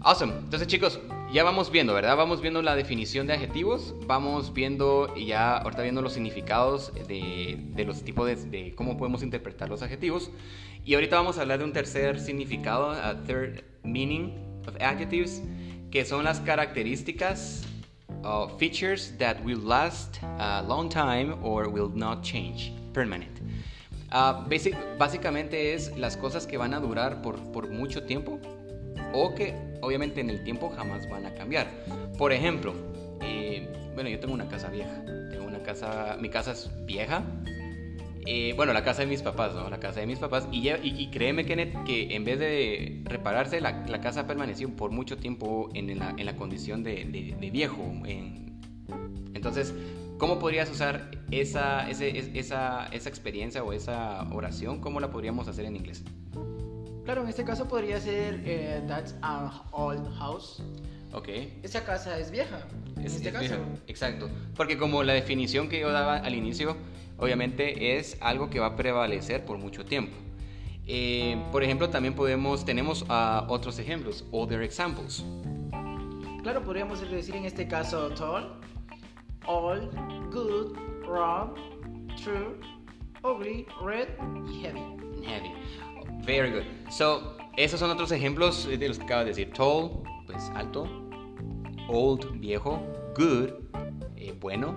Awesome. 0.00 0.32
Entonces, 0.32 0.66
chicos, 0.66 1.00
ya 1.32 1.44
vamos 1.44 1.70
viendo, 1.70 1.94
¿verdad? 1.94 2.16
Vamos 2.16 2.40
viendo 2.40 2.60
la 2.60 2.74
definición 2.74 3.26
de 3.26 3.34
adjetivos, 3.34 3.94
vamos 4.06 4.52
viendo 4.52 5.12
y 5.16 5.26
ya 5.26 5.58
ahorita 5.58 5.82
viendo 5.82 6.02
los 6.02 6.14
significados 6.14 6.92
de, 7.06 7.56
de 7.74 7.84
los 7.84 8.02
tipos 8.02 8.26
de, 8.26 8.36
de 8.36 8.74
cómo 8.74 8.96
podemos 8.96 9.22
interpretar 9.22 9.68
los 9.68 9.82
adjetivos. 9.82 10.30
Y 10.84 10.94
ahorita 10.94 11.16
vamos 11.16 11.38
a 11.38 11.42
hablar 11.42 11.60
de 11.60 11.64
un 11.64 11.72
tercer 11.72 12.18
significado, 12.18 12.90
a 12.90 13.22
third 13.22 13.62
meaning 13.84 14.34
of 14.66 14.74
adjectives, 14.80 15.40
que 15.92 16.04
son 16.04 16.24
las 16.24 16.40
características 16.40 17.62
uh, 18.24 18.48
features 18.58 19.16
that 19.18 19.36
will 19.44 19.60
last 19.62 20.20
a 20.38 20.62
long 20.62 20.88
time 20.88 21.36
or 21.42 21.68
will 21.68 21.90
not 21.94 22.22
change, 22.22 22.72
permanent. 22.92 23.40
Basic- 24.12 24.76
básicamente 24.98 25.72
es 25.72 25.96
las 25.96 26.16
cosas 26.18 26.46
que 26.46 26.58
van 26.58 26.74
a 26.74 26.80
durar 26.80 27.22
por, 27.22 27.70
mucho 27.70 28.02
tiempo 28.04 28.38
o 29.14 29.34
que 29.34 29.54
obviamente 29.80 30.20
en 30.20 30.28
el 30.28 30.44
tiempo 30.44 30.70
jamás 30.70 31.08
van 31.08 31.24
a 31.26 31.34
cambiar. 31.34 31.66
Por 32.18 32.32
ejemplo, 32.32 32.74
eh, 33.22 33.66
bueno, 33.94 34.10
yo 34.10 34.20
tengo 34.20 34.34
una 34.34 34.48
casa 34.48 34.68
vieja, 34.68 35.02
tengo 35.30 35.46
una 35.46 35.62
casa, 35.62 36.16
mi 36.20 36.28
casa 36.28 36.52
es 36.52 36.70
vieja. 36.84 37.24
Eh, 38.24 38.52
bueno, 38.54 38.72
la 38.72 38.84
casa 38.84 39.00
de 39.02 39.08
mis 39.08 39.20
papás, 39.22 39.52
¿no? 39.54 39.68
La 39.68 39.80
casa 39.80 40.00
de 40.00 40.06
mis 40.06 40.18
papás. 40.18 40.46
Y, 40.52 40.62
ya- 40.62 40.78
y, 40.80 40.90
y 40.90 41.10
créeme, 41.10 41.44
Kenneth, 41.44 41.74
que 41.84 42.14
en 42.14 42.24
vez 42.24 42.38
de 42.38 43.00
repararse, 43.04 43.60
la, 43.60 43.84
la 43.88 44.00
casa 44.00 44.26
permaneció 44.28 44.68
por 44.76 44.90
mucho 44.92 45.16
tiempo 45.16 45.70
en 45.74 45.98
la, 45.98 46.36
condición 46.36 46.84
de, 46.84 47.04
viejo. 47.50 47.82
en- 48.04 48.60
entonces, 49.34 49.74
¿cómo 50.18 50.38
podrías 50.38 50.70
usar 50.70 51.10
esa, 51.32 51.88
ese- 51.90 52.16
es- 52.18 52.30
esa, 52.34 52.86
esa 52.88 53.08
experiencia 53.08 53.64
o 53.64 53.72
esa 53.72 54.22
oración? 54.32 54.80
¿Cómo 54.80 55.00
la 55.00 55.10
podríamos 55.10 55.48
hacer 55.48 55.64
en 55.64 55.76
inglés? 55.76 56.04
Claro, 57.04 57.22
en 57.22 57.28
este 57.28 57.42
caso 57.44 57.66
podría 57.66 58.00
ser 58.00 58.42
eh, 58.44 58.80
That's 58.86 59.16
an 59.22 59.50
old 59.72 60.08
house. 60.18 60.62
Ok. 61.12 61.28
Esa 61.62 61.84
casa 61.84 62.18
es 62.18 62.30
vieja. 62.30 62.60
En 62.96 63.04
Es- 63.06 63.16
este 63.16 63.28
es 63.28 63.34
caso. 63.34 63.44
vieja. 63.46 63.58
Exacto. 63.88 64.30
Porque 64.56 64.78
como 64.78 65.02
la 65.02 65.12
definición 65.12 65.68
que 65.68 65.80
yo 65.80 65.90
daba 65.90 66.18
al 66.18 66.34
inicio, 66.34 66.76
obviamente 67.18 67.98
es 67.98 68.16
algo 68.20 68.48
que 68.50 68.60
va 68.60 68.66
a 68.66 68.76
prevalecer 68.76 69.44
por 69.44 69.58
mucho 69.58 69.84
tiempo. 69.84 70.16
Eh, 70.86 71.40
por 71.52 71.62
ejemplo, 71.62 71.90
también 71.90 72.14
podemos, 72.14 72.64
tenemos 72.64 73.04
ah, 73.08 73.46
otros 73.48 73.78
ejemplos, 73.78 74.24
other 74.30 74.62
examples. 74.62 75.24
Claro, 76.42 76.62
podríamos 76.64 77.00
decir 77.08 77.36
en 77.36 77.44
este 77.44 77.68
caso 77.68 78.10
tall, 78.10 78.54
old, 79.46 79.92
good, 80.32 80.76
wrong, 81.06 81.54
true, 82.22 82.58
ugly, 83.24 83.66
red 83.82 84.08
y 84.48 84.62
heavy. 84.62 85.52
Very 86.24 86.50
good. 86.50 86.64
So, 86.90 87.36
esos 87.56 87.80
son 87.80 87.90
otros 87.90 88.12
ejemplos 88.12 88.66
de 88.66 88.88
los 88.88 88.98
que 88.98 89.04
acabas 89.04 89.24
de 89.24 89.30
decir. 89.30 89.52
Tall, 89.52 90.02
pues 90.26 90.50
alto. 90.54 90.86
Old, 91.88 92.38
viejo. 92.40 92.80
Good, 93.16 93.50
eh, 94.16 94.34
bueno. 94.40 94.76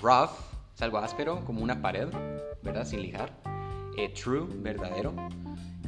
Rough, 0.00 0.30
es 0.74 0.82
algo 0.82 0.98
áspero, 0.98 1.44
como 1.44 1.62
una 1.62 1.80
pared, 1.82 2.08
¿verdad? 2.62 2.84
Sin 2.86 3.02
lijar. 3.02 3.32
Eh, 3.96 4.08
true, 4.10 4.46
verdadero. 4.48 5.12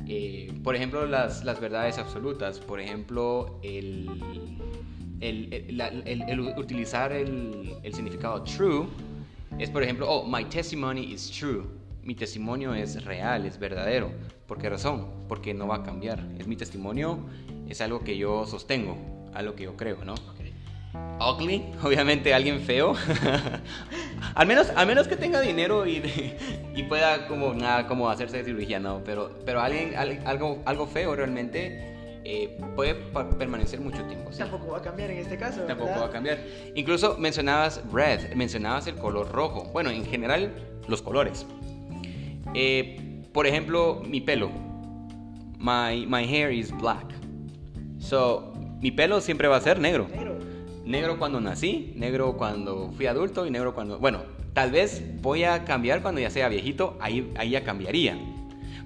Eh, 0.07 0.53
por 0.65 0.75
ejemplo, 0.75 1.07
las, 1.07 1.45
las 1.45 1.61
verdades 1.61 1.99
absolutas. 1.99 2.59
Por 2.59 2.81
ejemplo, 2.81 3.59
el, 3.63 4.09
el, 5.21 5.81
el- 6.05 6.23
el- 6.29 6.41
utilizar 6.59 7.13
el 7.13 7.79
significado 7.93 8.43
true 8.43 8.87
es, 9.63 9.71
por 9.71 9.83
ejemplo, 9.83 10.09
oh, 10.09 10.27
my 10.27 10.45
testimony 10.45 11.13
is 11.13 11.31
true. 11.31 11.65
Mi 12.03 12.15
testimonio 12.15 12.75
es 12.75 13.05
real, 13.05 13.45
es 13.45 13.59
verdadero. 13.59 14.11
¿Por 14.47 14.59
qué 14.59 14.71
razón? 14.71 15.07
Porque 15.29 15.53
no 15.53 15.69
va 15.69 15.77
a 15.77 15.83
cambiar. 15.83 16.25
Es 16.39 16.47
mi 16.47 16.57
testimonio, 16.57 17.19
es 17.69 17.81
algo 17.81 18.01
que 18.01 18.17
yo 18.17 18.47
sostengo, 18.47 18.97
algo 19.35 19.55
que 19.55 19.65
yo 19.65 19.77
creo, 19.77 19.99
¿no? 20.05 20.15
Ugly, 21.21 21.63
obviamente 21.83 22.33
alguien 22.33 22.61
feo. 22.61 22.95
al, 24.35 24.47
menos, 24.47 24.71
al 24.75 24.87
menos 24.87 25.07
que 25.07 25.17
tenga 25.17 25.41
dinero 25.43 25.87
y, 25.87 26.03
y 26.75 26.83
pueda 26.85 27.29
como, 27.29 27.53
nada, 27.53 27.87
como 27.87 28.09
hacerse 28.09 28.43
cirugía, 28.43 28.81
no. 28.81 29.03
Pero, 29.05 29.39
pero 29.45 29.61
alguien, 29.61 29.95
al- 29.95 30.27
algo, 30.27 30.63
algo 30.65 30.87
feo 30.87 31.15
realmente 31.15 32.00
eh, 32.25 32.59
puede 32.77 32.95
permanecer 33.39 33.81
mucho 33.81 34.03
tiempo. 34.05 34.33
¿sí? 34.33 34.39
Tampoco 34.39 34.73
va 34.73 34.79
a 34.79 34.83
cambiar 34.83 35.11
en 35.11 35.19
este 35.19 35.37
caso. 35.37 35.63
Tampoco 35.63 35.89
¿verdad? 35.89 36.03
va 36.03 36.07
a 36.09 36.11
cambiar. 36.11 36.39
Incluso 36.75 37.17
mencionabas 37.19 37.81
red, 37.93 38.35
mencionabas 38.35 38.87
el 38.87 38.97
color 38.97 39.31
rojo. 39.33 39.65
Bueno, 39.73 39.91
en 39.91 40.05
general, 40.05 40.53
los 40.89 41.03
colores. 41.03 41.47
Eh, 42.55 43.23
por 43.33 43.47
ejemplo, 43.47 44.03
mi 44.07 44.21
pelo. 44.21 44.51
My, 45.59 46.07
my 46.07 46.25
hair 46.25 46.53
is 46.53 46.77
black. 46.79 47.07
So, 47.99 48.53
mi 48.81 48.91
pelo 48.91 49.21
siempre 49.21 49.49
va 49.49 49.57
a 49.57 49.61
ser 49.61 49.79
negro. 49.79 50.09
Negro. 50.09 50.39
Negro 50.85 51.19
cuando 51.19 51.41
nací, 51.41 51.93
negro 51.97 52.37
cuando 52.37 52.91
fui 52.93 53.07
adulto 53.07 53.47
y 53.47 53.51
negro 53.51 53.75
cuando... 53.75 53.99
Bueno, 53.99 54.23
tal 54.55 54.71
vez 54.71 55.03
voy 55.21 55.45
a 55.45 55.65
cambiar 55.65 56.03
cuando 56.03 56.21
ya 56.21 56.31
sea 56.31 56.49
viejito, 56.49 56.97
ahí, 57.01 57.31
ahí 57.37 57.51
ya 57.51 57.63
cambiaría. 57.63 58.19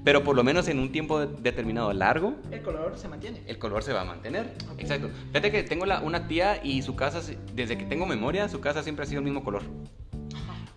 Pero 0.04 0.22
por 0.22 0.36
lo 0.36 0.44
menos 0.44 0.68
en 0.68 0.78
un 0.78 0.92
tiempo 0.92 1.18
de- 1.18 1.40
determinado 1.40 1.92
largo, 1.94 2.36
El 2.50 2.62
color 2.62 2.96
se 2.98 3.08
mantiene. 3.08 3.42
el 3.46 3.58
color 3.58 3.82
se 3.82 3.92
va 3.94 4.02
a 4.02 4.04
mantener. 4.04 4.52
Ok. 4.70 4.80
Exacto. 4.80 5.08
Fíjate 5.28 5.50
que 5.50 5.62
tengo 5.62 5.86
la- 5.86 6.00
una 6.00 6.28
tía 6.28 6.60
y 6.62 6.82
su 6.82 6.94
casa, 6.94 7.20
desde 7.54 7.78
que 7.78 7.84
tengo 7.86 8.04
memoria, 8.06 8.48
su 8.48 8.60
casa 8.60 8.82
siempre 8.82 9.04
ha 9.04 9.06
sido 9.06 9.20
el 9.20 9.24
mismo 9.24 9.42
color. 9.42 9.62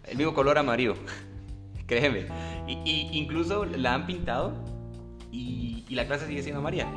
El 0.06 0.18
mismo 0.18 0.34
color 0.34 0.58
amarillo. 0.58 0.96
Créeme. 1.88 2.28
Y, 2.68 2.74
y 2.86 3.10
incluso 3.18 3.66
la 3.66 3.94
han 3.94 4.06
pintado 4.08 4.54
y, 5.32 5.84
y 5.90 5.96
la 5.96 6.08
casa 6.08 6.26
sigue 6.28 6.42
siendo 6.42 6.60
amarilla. 6.60 6.88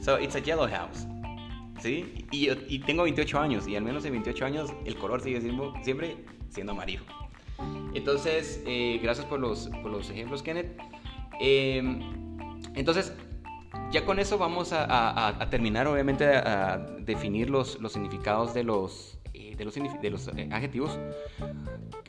So, 0.00 0.18
it's 0.20 0.36
a 0.36 0.38
yellow 0.40 0.68
house. 0.68 1.06
¿Sí? 1.80 2.24
Y, 2.32 2.50
y 2.68 2.78
tengo 2.80 3.02
28 3.04 3.38
años 3.38 3.68
y 3.68 3.76
al 3.76 3.82
menos 3.82 4.04
en 4.04 4.12
28 4.12 4.44
años 4.44 4.72
el 4.84 4.96
color 4.96 5.20
sigue 5.20 5.40
siendo, 5.40 5.72
siempre 5.82 6.16
siendo 6.50 6.72
amarillo. 6.72 7.00
Entonces, 7.94 8.62
eh, 8.66 8.98
gracias 9.02 9.26
por 9.26 9.40
los, 9.40 9.68
por 9.82 9.90
los 9.90 10.08
ejemplos, 10.10 10.42
Kenneth. 10.42 10.76
Eh, 11.40 11.82
entonces, 12.74 13.12
ya 13.90 14.04
con 14.04 14.18
eso 14.18 14.38
vamos 14.38 14.72
a, 14.72 14.84
a- 14.84 15.28
a- 15.28 15.50
terminar, 15.50 15.86
obviamente, 15.86 16.26
a, 16.26 16.74
a 16.74 16.78
definir 16.78 17.50
los, 17.50 17.80
los 17.80 17.92
significados 17.92 18.54
de 18.54 18.64
los, 18.64 19.18
eh, 19.34 19.54
de 19.56 19.64
los, 19.64 19.74
de 19.74 20.10
los 20.10 20.28
eh, 20.36 20.48
adjetivos. 20.52 20.98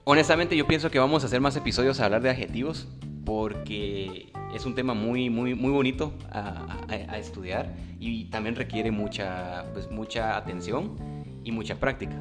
Honestamente, 0.03 0.55
yo 0.57 0.65
pienso 0.67 0.89
que 0.89 0.99
vamos 0.99 1.23
a 1.23 1.27
hacer 1.27 1.41
más 1.41 1.55
episodios 1.55 1.99
a 1.99 2.05
hablar 2.05 2.21
de 2.21 2.29
adjetivos 2.31 2.87
porque 3.25 4.31
es 4.55 4.65
un 4.65 4.73
tema 4.73 4.93
muy, 4.95 5.29
muy, 5.29 5.53
muy 5.53 5.71
bonito 5.71 6.13
a 6.31 7.17
estudiar 7.17 7.75
y 7.99 8.25
también 8.25 8.55
requiere 8.55 8.89
mucha, 8.91 9.65
pues, 9.73 9.91
mucha 9.91 10.35
atención 10.35 10.95
y 11.43 11.51
mucha 11.51 11.75
práctica. 11.79 12.15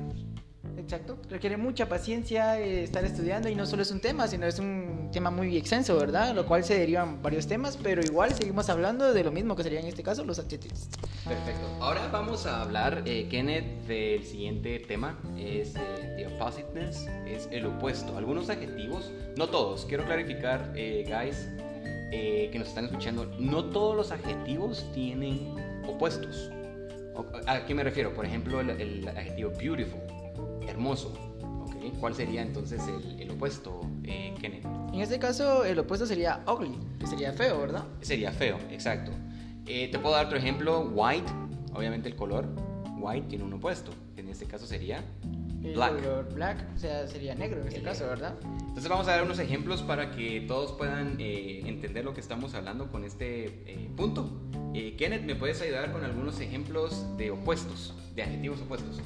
Exacto, 0.89 1.19
requiere 1.29 1.59
mucha 1.59 1.87
paciencia 1.87 2.59
eh, 2.59 2.83
estar 2.83 3.05
estudiando 3.05 3.51
y 3.51 3.55
no 3.55 3.67
solo 3.67 3.83
es 3.83 3.91
un 3.91 4.01
tema, 4.01 4.27
sino 4.27 4.47
es 4.47 4.59
un 4.59 5.11
tema 5.13 5.31
muy 5.31 5.55
extenso, 5.55 5.95
¿verdad? 5.99 6.35
Lo 6.35 6.47
cual 6.47 6.65
se 6.65 6.79
derivan 6.79 7.23
varios 7.23 7.47
temas, 7.47 7.77
pero 7.77 8.01
igual 8.01 8.33
seguimos 8.33 8.71
hablando 8.71 9.13
de 9.13 9.23
lo 9.23 9.31
mismo 9.31 9.55
que 9.55 9.65
sería 9.65 9.81
en 9.81 9.87
este 9.87 10.03
caso 10.03 10.25
los 10.25 10.39
adjectives. 10.39 10.89
Perfecto. 11.27 11.67
Ahora 11.81 12.09
vamos 12.11 12.47
a 12.47 12.63
hablar, 12.63 13.03
eh, 13.05 13.29
Kenneth, 13.29 13.87
del 13.87 14.25
siguiente 14.25 14.79
tema, 14.79 15.19
es 15.37 15.77
eh, 15.77 16.15
the 16.17 16.27
oppositeness, 16.27 17.07
es 17.27 17.51
el 17.53 17.67
opuesto. 17.67 18.17
Algunos 18.17 18.49
adjetivos, 18.49 19.13
no 19.37 19.47
todos, 19.47 19.85
quiero 19.85 20.07
clarificar, 20.07 20.73
eh, 20.75 21.05
guys, 21.07 21.51
eh, 22.13 22.49
que 22.51 22.59
nos 22.59 22.69
están 22.69 22.87
escuchando, 22.87 23.27
no 23.39 23.63
todos 23.67 23.95
los 23.95 24.11
adjetivos 24.11 24.91
tienen 24.95 25.55
opuestos. 25.87 26.51
¿A 27.47 27.67
qué 27.67 27.75
me 27.75 27.83
refiero? 27.83 28.15
Por 28.15 28.25
ejemplo, 28.25 28.61
el, 28.61 28.71
el 28.71 29.09
adjetivo 29.09 29.51
beautiful, 29.51 30.01
hermoso. 30.69 31.13
¿ok? 31.65 31.99
¿Cuál 32.01 32.15
sería 32.15 32.43
entonces 32.43 32.81
el, 32.89 33.21
el 33.21 33.31
opuesto, 33.31 33.81
eh, 34.05 34.35
Kenneth? 34.41 34.65
En 34.93 35.01
este 35.01 35.19
caso, 35.19 35.65
el 35.65 35.79
opuesto 35.79 36.07
sería 36.07 36.43
ugly, 36.47 36.77
que 36.99 37.07
sería 37.07 37.33
feo, 37.33 37.61
¿verdad? 37.61 37.85
Sería 38.01 38.33
feo, 38.33 38.59
exacto. 38.71 39.11
Eh, 39.67 39.89
te 39.91 39.99
puedo 39.99 40.15
dar 40.15 40.27
otro 40.27 40.39
ejemplo, 40.39 40.91
white, 40.95 41.31
obviamente 41.75 42.09
el 42.09 42.17
color, 42.17 42.47
white 42.99 43.27
tiene 43.29 43.45
un 43.45 43.53
opuesto, 43.53 43.93
que 44.15 44.23
en 44.23 44.29
este 44.29 44.47
caso 44.47 44.67
sería 44.67 45.05
El 45.63 45.75
black. 45.75 45.97
color 46.03 46.35
black, 46.35 46.67
o 46.75 46.79
sea, 46.79 47.07
sería 47.07 47.35
negro 47.35 47.61
en 47.61 47.67
este 47.69 47.79
El 47.81 47.85
caso, 47.85 48.05
negro. 48.07 48.19
¿verdad? 48.21 48.35
Entonces 48.61 48.89
vamos 48.89 49.07
a 49.09 49.13
dar 49.13 49.23
unos 49.25 49.39
ejemplos 49.39 49.83
para 49.83 50.11
que 50.11 50.41
todos 50.49 50.73
puedan 50.73 51.17
eh, 51.21 51.61
entender 51.67 52.05
lo 52.05 52.15
que 52.15 52.21
estamos 52.21 52.55
hablando 52.55 52.91
con 52.91 53.05
este 53.05 53.45
eh, 53.67 53.91
punto. 53.97 54.31
Eh, 54.79 54.95
Kenneth, 54.97 55.23
¿me 55.23 55.35
puedes 55.35 55.61
ayudar 55.61 55.91
con 55.91 56.05
algunos 56.05 56.39
ejemplos 56.39 57.05
de 57.17 57.33
opuestos, 57.33 57.95
de 58.15 58.23
adjetivos 58.23 58.61
opuestos? 58.61 59.01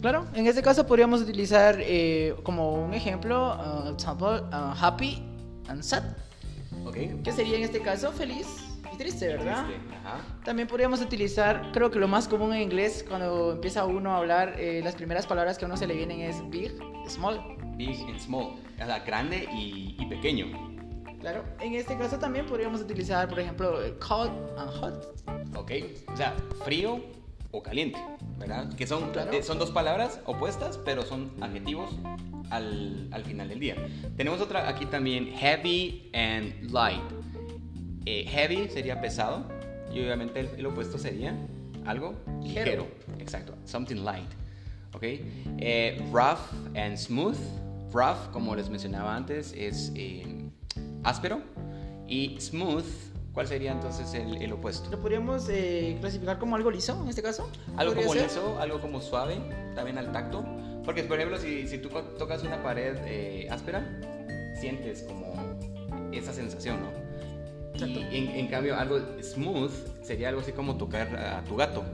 Claro, 0.00 0.26
en 0.32 0.46
este 0.46 0.62
caso 0.62 0.86
podríamos 0.86 1.20
utilizar 1.20 1.76
eh, 1.80 2.34
como 2.44 2.82
un 2.82 2.94
ejemplo, 2.94 3.54
uh, 3.54 3.92
example, 3.92 4.40
uh, 4.50 4.72
happy 4.80 5.22
and 5.68 5.82
sad, 5.82 6.02
¿Ok? 6.86 6.96
que 7.22 7.32
sería 7.32 7.58
en 7.58 7.64
este 7.64 7.82
caso 7.82 8.10
feliz 8.10 8.46
y 8.90 8.96
triste, 8.96 9.28
¿verdad? 9.28 9.66
Triste, 9.66 9.82
Ajá. 9.98 10.22
También 10.46 10.66
podríamos 10.66 11.02
utilizar, 11.02 11.72
creo 11.74 11.90
que 11.90 11.98
lo 11.98 12.08
más 12.08 12.26
común 12.26 12.54
en 12.54 12.62
inglés 12.62 13.04
cuando 13.06 13.52
empieza 13.52 13.84
uno 13.84 14.12
a 14.12 14.16
hablar, 14.16 14.54
eh, 14.58 14.80
las 14.82 14.94
primeras 14.94 15.26
palabras 15.26 15.58
que 15.58 15.66
a 15.66 15.68
uno 15.68 15.76
se 15.76 15.86
le 15.86 15.92
vienen 15.92 16.22
es 16.22 16.36
big, 16.48 16.72
small. 17.06 17.38
Big 17.76 18.00
and 18.08 18.18
small, 18.18 18.54
o 18.82 18.86
sea, 18.86 19.00
grande 19.00 19.46
y, 19.52 19.94
y 19.98 20.06
pequeño. 20.06 20.77
Claro, 21.20 21.44
en 21.60 21.74
este 21.74 21.96
caso 21.96 22.18
también 22.18 22.46
podríamos 22.46 22.80
utilizar, 22.80 23.28
por 23.28 23.40
ejemplo, 23.40 23.82
eh, 23.84 23.94
cold 23.98 24.30
and 24.56 24.70
hot. 24.70 25.56
¿Ok? 25.56 25.72
O 26.12 26.16
sea, 26.16 26.34
frío 26.64 27.00
o 27.50 27.62
caliente, 27.62 27.98
¿verdad? 28.38 28.72
Que 28.76 28.86
son, 28.86 29.10
Claro. 29.10 29.32
eh, 29.32 29.42
son 29.42 29.58
dos 29.58 29.70
palabras 29.70 30.20
opuestas, 30.26 30.78
pero 30.84 31.02
son 31.02 31.32
adjetivos 31.40 31.90
al, 32.50 33.08
al 33.10 33.24
final 33.24 33.48
del 33.48 33.58
día. 33.58 33.74
Tenemos 34.16 34.40
otra 34.40 34.68
aquí 34.68 34.86
también, 34.86 35.32
heavy 35.32 36.10
and 36.14 36.70
light. 36.70 37.00
Eh, 38.06 38.24
heavy 38.28 38.68
sería 38.68 39.00
pesado 39.00 39.44
y 39.92 40.00
obviamente 40.00 40.40
el, 40.40 40.48
el 40.56 40.66
opuesto 40.66 40.98
sería 40.98 41.34
algo 41.84 42.14
ligero. 42.42 42.64
Ligero. 42.64 42.86
Exacto, 43.18 43.54
something 43.64 43.96
light. 44.04 44.30
¿Ok? 44.94 45.02
Eh, 45.58 45.98
rough 46.12 46.38
and 46.76 46.96
smooth. 46.96 47.36
Rough, 47.92 48.30
como 48.32 48.54
les 48.54 48.68
mencionaba 48.68 49.16
antes, 49.16 49.52
es 49.56 49.90
áspero. 51.04 51.40
Y 52.06 52.40
smooth, 52.40 52.84
¿cuál 53.32 53.46
sería 53.46 53.72
entonces 53.72 54.14
el, 54.14 54.40
el 54.40 54.52
opuesto? 54.52 54.90
Lo 54.90 54.98
podríamos 55.00 55.48
eh, 55.50 55.96
clasificar 56.00 56.38
como 56.38 56.56
algo 56.56 56.70
liso 56.70 56.98
en 57.02 57.08
este 57.08 57.22
caso. 57.22 57.50
Algo 57.76 57.92
¿Podría 57.94 58.06
como 58.06 58.14
ser? 58.14 58.22
liso, 58.24 58.58
algo 58.60 58.80
como 58.80 59.00
suave, 59.00 59.36
también 59.74 59.98
al 59.98 60.10
tacto. 60.12 60.44
Porque, 60.84 61.02
por 61.04 61.18
ejemplo, 61.18 61.38
si, 61.38 61.68
si 61.68 61.78
tú 61.78 61.90
tocas 62.18 62.42
una 62.44 62.62
pared 62.62 62.96
eh, 63.04 63.46
áspera, 63.50 64.00
sientes 64.58 65.02
como 65.02 65.34
esa 66.12 66.32
sensación, 66.32 66.78
¿no? 66.80 66.88
Y 67.74 67.92
Exacto. 67.92 68.00
en, 68.10 68.28
en 68.30 68.46
cambio, 68.48 68.76
algo 68.76 68.98
smooth 69.22 69.70
sería 70.02 70.30
algo 70.30 70.40
así 70.40 70.52
como 70.52 70.76
tocar 70.78 71.14
a 71.14 71.44
tu 71.44 71.56
gato. 71.56 71.84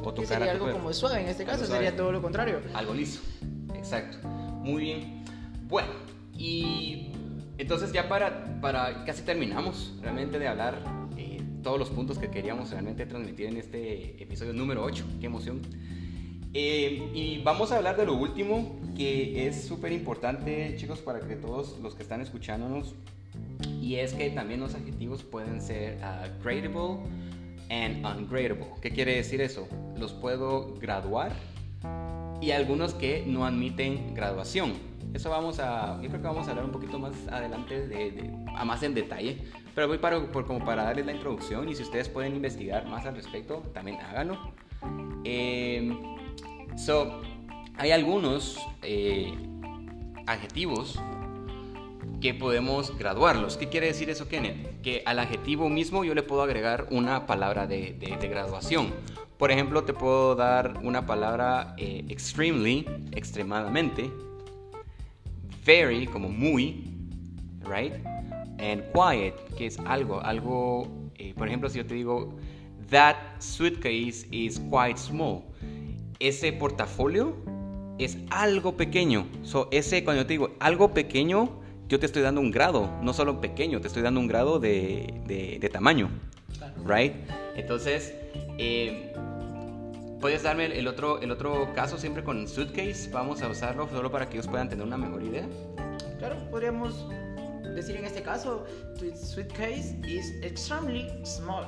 O 0.00 0.12
tocar 0.12 0.26
sería 0.38 0.52
a 0.52 0.58
tu 0.58 0.64
algo 0.64 0.78
como 0.78 0.92
suave 0.92 1.22
en 1.22 1.28
este 1.28 1.44
caso, 1.46 1.64
sería 1.64 1.96
todo 1.96 2.12
lo 2.12 2.20
contrario. 2.20 2.60
Algo 2.74 2.92
liso. 2.92 3.22
Exacto. 3.74 4.18
Muy 4.28 4.82
bien. 4.82 5.24
Bueno, 5.66 5.88
y 6.36 7.10
entonces 7.58 7.92
ya 7.92 8.08
para, 8.08 8.60
para 8.60 9.04
casi 9.04 9.22
terminamos 9.22 9.94
realmente 10.02 10.38
de 10.38 10.48
hablar 10.48 10.82
eh, 11.16 11.40
todos 11.62 11.78
los 11.78 11.90
puntos 11.90 12.18
que 12.18 12.30
queríamos 12.30 12.70
realmente 12.70 13.06
transmitir 13.06 13.46
en 13.46 13.56
este 13.56 14.22
episodio 14.22 14.52
número 14.52 14.82
8. 14.82 15.04
Qué 15.20 15.26
emoción. 15.26 15.62
Eh, 16.52 17.10
y 17.12 17.42
vamos 17.42 17.72
a 17.72 17.78
hablar 17.78 17.96
de 17.96 18.06
lo 18.06 18.14
último 18.14 18.78
que 18.96 19.48
es 19.48 19.64
súper 19.64 19.92
importante, 19.92 20.74
chicos, 20.76 21.00
para 21.00 21.20
que 21.20 21.34
todos 21.34 21.78
los 21.80 21.94
que 21.96 22.02
están 22.02 22.20
escuchándonos, 22.20 22.94
y 23.80 23.96
es 23.96 24.14
que 24.14 24.30
también 24.30 24.60
los 24.60 24.74
adjetivos 24.74 25.22
pueden 25.22 25.60
ser 25.60 25.98
ah, 26.02 26.28
gradable 26.42 27.00
and 27.70 28.06
ungradable. 28.06 28.66
¿Qué 28.80 28.90
quiere 28.90 29.16
decir 29.16 29.40
eso? 29.40 29.68
Los 29.98 30.12
puedo 30.12 30.74
graduar 30.76 31.32
y 32.40 32.52
algunos 32.52 32.94
que 32.94 33.24
no 33.26 33.44
admiten 33.44 34.14
graduación. 34.14 34.74
Eso 35.14 35.30
vamos 35.30 35.60
a, 35.60 35.94
yo 36.02 36.08
creo 36.08 36.20
que 36.20 36.26
vamos 36.26 36.46
a 36.46 36.50
hablar 36.50 36.64
un 36.66 36.72
poquito 36.72 36.98
más 36.98 37.12
adelante, 37.30 37.86
de, 37.86 38.10
de- 38.10 38.30
a 38.56 38.64
más 38.64 38.82
en 38.82 38.94
detalle, 38.94 39.38
pero 39.74 39.86
voy 39.88 39.98
para, 39.98 40.20
por, 40.32 40.44
como 40.44 40.64
para 40.64 40.82
darles 40.84 41.06
la 41.06 41.12
introducción 41.12 41.68
y 41.68 41.74
si 41.76 41.82
ustedes 41.84 42.08
pueden 42.08 42.34
investigar 42.34 42.86
más 42.86 43.06
al 43.06 43.14
respecto, 43.14 43.62
también 43.72 43.98
háganlo. 44.00 44.36
Eh, 45.24 45.96
so, 46.76 47.22
hay 47.78 47.92
algunos 47.92 48.58
eh, 48.82 49.32
adjetivos 50.26 51.00
que 52.20 52.34
podemos 52.34 52.96
graduarlos. 52.98 53.56
¿Qué 53.56 53.68
quiere 53.68 53.86
decir 53.88 54.10
eso, 54.10 54.28
Kenneth? 54.28 54.80
Que 54.82 55.02
al 55.06 55.18
adjetivo 55.20 55.68
mismo 55.68 56.04
yo 56.04 56.14
le 56.14 56.22
puedo 56.22 56.42
agregar 56.42 56.86
una 56.90 57.26
palabra 57.26 57.66
de, 57.66 57.92
de- 58.00 58.16
de 58.16 58.28
graduación. 58.28 58.92
Por 59.38 59.50
ejemplo, 59.50 59.84
te 59.84 59.92
puedo 59.92 60.34
dar 60.34 60.78
una 60.82 61.06
palabra 61.06 61.74
eh, 61.76 62.04
extremely, 62.08 62.86
extremadamente, 63.12 64.10
very, 65.64 66.06
como 66.06 66.28
muy, 66.28 66.84
right? 67.66 67.92
And 68.58 68.82
quiet, 68.92 69.34
que 69.56 69.66
es 69.66 69.78
algo, 69.86 70.20
algo, 70.20 70.88
eh, 71.16 71.34
por 71.36 71.48
ejemplo, 71.48 71.68
si 71.68 71.78
yo 71.78 71.86
te 71.86 71.94
digo, 71.94 72.36
that 72.90 73.16
suitcase 73.40 74.26
is 74.30 74.60
quite 74.70 74.96
small, 74.98 75.42
ese 76.20 76.52
portafolio 76.52 77.34
es 77.98 78.16
algo 78.30 78.76
pequeño. 78.76 79.26
So, 79.42 79.68
ese, 79.70 80.04
cuando 80.04 80.22
yo 80.22 80.26
te 80.26 80.34
digo 80.34 80.50
algo 80.60 80.92
pequeño, 80.92 81.60
yo 81.88 81.98
te 82.00 82.06
estoy 82.06 82.22
dando 82.22 82.40
un 82.40 82.50
grado, 82.50 82.90
no 83.02 83.12
solo 83.12 83.40
pequeño, 83.40 83.80
te 83.80 83.88
estoy 83.88 84.02
dando 84.02 84.20
un 84.20 84.26
grado 84.26 84.58
de, 84.58 85.20
de- 85.26 85.58
de 85.60 85.68
tamaño, 85.68 86.08
right? 86.86 87.12
Entonces, 87.56 88.14
eh, 88.58 89.12
puedes 90.24 90.42
darme 90.42 90.64
el, 90.64 90.72
el 90.72 90.88
otro, 90.88 91.20
el 91.20 91.30
otro 91.30 91.70
caso 91.74 91.98
siempre 91.98 92.24
con 92.24 92.48
suitcase, 92.48 93.10
vamos 93.10 93.42
a 93.42 93.48
usarlo 93.48 93.86
solo 93.90 94.10
para 94.10 94.26
que 94.26 94.38
ellos 94.38 94.48
puedan 94.48 94.70
tener 94.70 94.86
una 94.86 94.96
mejor 94.96 95.22
idea. 95.22 95.46
Claro, 96.18 96.36
podríamos 96.50 97.06
decir 97.74 97.96
en 97.96 98.06
este 98.06 98.22
caso, 98.22 98.64
suitcase 99.14 100.00
is 100.08 100.32
extremely 100.42 101.10
small. 101.26 101.66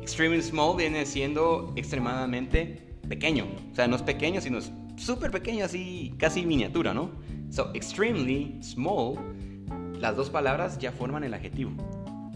Extremely 0.00 0.40
small 0.40 0.74
viene 0.74 1.04
siendo 1.04 1.70
extremadamente 1.76 2.80
pequeño. 3.10 3.44
O 3.70 3.74
sea, 3.74 3.86
no 3.86 3.96
es 3.96 4.02
pequeño, 4.02 4.40
sino 4.40 4.56
es 4.56 4.72
súper 4.96 5.30
pequeño, 5.30 5.66
así 5.66 6.14
casi 6.16 6.46
miniatura, 6.46 6.94
¿no? 6.94 7.10
So, 7.50 7.72
extremely 7.74 8.58
small, 8.62 9.18
las 10.00 10.16
dos 10.16 10.30
palabras 10.30 10.78
ya 10.78 10.92
forman 10.92 11.24
el 11.24 11.34
adjetivo, 11.34 11.72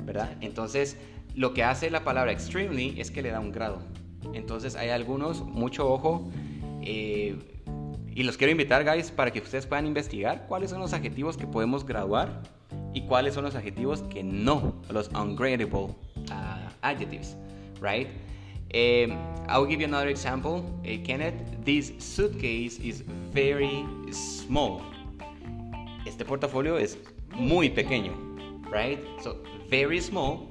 ¿verdad? 0.03 0.37
Entonces, 0.43 0.99
lo 1.35 1.55
que 1.55 1.65
hace 1.65 1.89
la 1.89 2.05
palabra 2.05 2.31
extremely 2.31 3.01
es 3.01 3.11
que 3.11 3.23
le 3.23 3.31
da 3.31 3.41
un 3.41 3.53
grado. 3.53 3.96
Entonces, 4.37 4.77
hay 4.77 4.91
algunos, 4.91 5.43
mucho 5.43 5.91
ojo, 5.91 6.29
eh, 6.83 7.37
y 8.15 8.23
los 8.23 8.37
quiero 8.37 8.51
invitar, 8.51 8.85
guys, 8.85 9.11
para 9.11 9.31
que 9.31 9.41
ustedes 9.41 9.67
puedan 9.67 9.87
investigar 9.87 10.47
cuáles 10.47 10.71
son 10.71 10.81
los 10.81 10.93
adjetivos 10.93 11.37
que 11.37 11.47
podemos 11.47 11.85
graduar 11.85 12.43
y 12.95 13.03
cuáles 13.03 13.35
son 13.35 13.45
los 13.45 13.55
adjetivos 13.55 14.03
que 14.03 14.23
no, 14.23 14.75
los 14.91 15.09
ungradable 15.09 15.67
uh, 15.75 16.69
adjectives, 16.83 17.37
right? 17.81 18.09
Um, 18.75 19.17
I'll 19.49 19.67
give 19.67 19.81
you 19.81 19.87
another 19.87 20.09
example, 20.09 20.65
uh, 20.81 21.05
Kenneth. 21.05 21.35
This 21.65 21.93
suitcase 21.99 22.79
is 22.79 23.03
very 23.33 23.85
small. 24.11 24.83
Este 26.07 26.25
portafolio 26.25 26.79
es 26.79 26.99
muy 27.35 27.71
pequeño, 27.71 28.13
right? 28.71 28.99
So, 29.23 29.37
very 29.71 30.01
small 30.01 30.49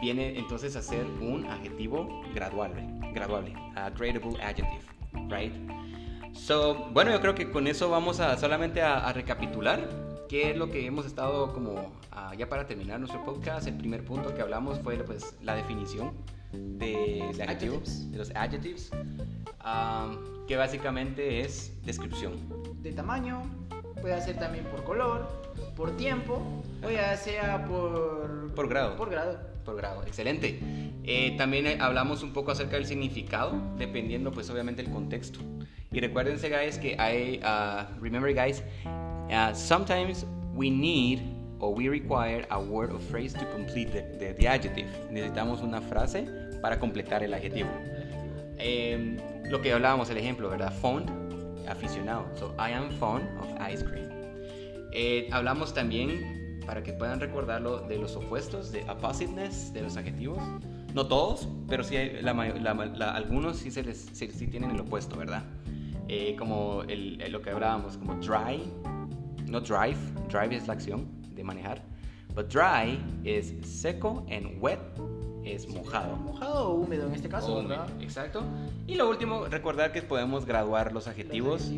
viene 0.00 0.38
entonces 0.38 0.76
a 0.76 0.82
ser 0.82 1.04
un 1.20 1.46
adjetivo 1.46 2.22
graduable, 2.34 2.82
graduable, 3.16 3.54
a 3.74 3.90
gradable 3.90 4.42
adjective, 4.42 4.84
right? 5.28 5.52
So, 6.32 6.90
bueno, 6.92 7.10
yo 7.10 7.20
creo 7.20 7.34
que 7.34 7.50
con 7.50 7.66
eso 7.66 7.88
vamos 7.88 8.20
a 8.20 8.36
solamente 8.36 8.82
a, 8.82 9.08
a 9.08 9.12
recapitular 9.12 9.88
qué 10.28 10.50
es 10.50 10.56
lo 10.56 10.70
que 10.70 10.86
hemos 10.86 11.06
estado 11.06 11.52
como 11.52 11.92
ah, 12.12 12.34
ya 12.36 12.48
para 12.48 12.66
terminar 12.66 13.00
nuestro 13.00 13.24
podcast. 13.24 13.66
El 13.66 13.78
primer 13.78 14.04
punto 14.04 14.34
que 14.34 14.42
hablamos 14.42 14.78
fue 14.80 14.96
pues 14.98 15.34
la 15.42 15.54
definición 15.54 16.12
de, 16.52 17.32
de 17.34 17.42
adjetivos, 17.42 18.10
de 18.10 18.18
los 18.18 18.30
adjectives, 18.34 18.90
um, 19.64 20.46
que 20.46 20.56
básicamente 20.56 21.40
es 21.40 21.72
descripción. 21.84 22.34
De 22.82 22.92
tamaño, 22.92 23.42
puede 24.00 24.20
ser 24.20 24.38
también 24.38 24.64
por 24.66 24.84
color, 24.84 25.26
por 25.74 25.96
tiempo, 25.96 26.42
o 26.84 26.90
ya 26.90 27.16
sea 27.16 27.64
por... 27.66 28.52
Por 28.54 28.68
grado. 28.68 28.96
Por 28.96 29.10
grado. 29.10 29.55
Por 29.66 29.76
grado, 29.76 30.04
excelente. 30.04 30.60
Eh, 31.02 31.34
también 31.36 31.66
eh, 31.66 31.76
hablamos 31.80 32.22
un 32.22 32.32
poco 32.32 32.52
acerca 32.52 32.76
del 32.76 32.86
significado, 32.86 33.60
dependiendo 33.76 34.30
pues 34.30 34.48
obviamente 34.48 34.80
el 34.80 34.90
contexto. 34.90 35.40
Y 35.90 36.00
recuérdense 36.00 36.48
guys 36.48 36.78
que 36.78 36.96
hay, 36.98 37.40
uh, 37.42 38.00
remember 38.00 38.32
guys, 38.32 38.62
uh, 38.84 39.52
sometimes 39.54 40.24
we 40.54 40.70
need 40.70 41.20
or 41.58 41.74
we 41.74 41.88
require 41.88 42.46
a 42.50 42.60
word 42.60 42.92
or 42.92 43.00
phrase 43.00 43.32
to 43.32 43.44
complete 43.52 43.90
the, 43.90 44.48
adjective. 44.48 44.88
Necesitamos 45.10 45.62
una 45.62 45.80
frase 45.80 46.26
para 46.62 46.78
completar 46.78 47.24
el 47.24 47.34
adjetivo. 47.34 47.70
Eh, 48.58 49.16
lo 49.50 49.60
que 49.60 49.72
hablábamos, 49.72 50.10
el 50.10 50.18
ejemplo, 50.18 50.48
¿verdad? 50.48 50.72
Fond, 50.80 51.10
aficionado. 51.68 52.26
So, 52.36 52.54
I 52.58 52.72
am 52.72 52.90
fond 52.98 53.24
of 53.40 53.48
ice 53.72 53.84
cream. 53.84 54.08
Eh, 54.92 55.28
hablamos 55.32 55.74
también, 55.74 56.45
para 56.66 56.82
que 56.82 56.92
puedan 56.92 57.20
recordarlo, 57.20 57.80
de 57.80 57.98
los 57.98 58.16
opuestos, 58.16 58.72
de 58.72 58.82
oppositeness, 58.90 59.72
de 59.72 59.82
los 59.82 59.96
adjetivos. 59.96 60.38
No 60.92 61.06
todos, 61.06 61.48
pero 61.68 61.84
sí 61.84 61.96
hay, 61.96 62.20
la, 62.22 62.32
la, 62.32 63.10
algunos 63.12 63.58
sí, 63.58 63.70
se 63.70 63.82
les, 63.82 64.08
sí, 64.12 64.28
sí, 64.30 64.46
tienen 64.46 64.70
el 64.70 64.80
opuesto, 64.80 65.16
¿verdad? 65.16 65.44
Eh, 66.08 66.36
como 66.38 66.82
el, 66.82 67.18
lo 67.30 67.40
que 67.42 67.50
hablábamos, 67.50 67.96
como 67.96 68.14
dry, 68.16 68.62
no 69.46 69.60
drive, 69.60 69.98
drive 70.28 70.56
es 70.56 70.66
la 70.66 70.74
acción 70.74 71.06
de 71.34 71.44
manejar, 71.44 71.82
but 72.34 72.52
dry 72.52 72.98
es 73.24 73.54
seco 73.62 74.24
and 74.30 74.60
wet 74.60 74.80
es 75.46 75.68
mojado. 75.68 76.16
Mojado 76.16 76.70
o 76.70 76.74
húmedo 76.74 77.06
en 77.06 77.14
este 77.14 77.28
caso, 77.28 77.62
¿verdad? 77.62 77.88
Exacto. 78.00 78.42
Y 78.86 78.96
lo 78.96 79.08
último, 79.08 79.46
recordar 79.46 79.92
que 79.92 80.02
podemos 80.02 80.44
graduar 80.44 80.92
los 80.92 81.06
adjetivos. 81.06 81.70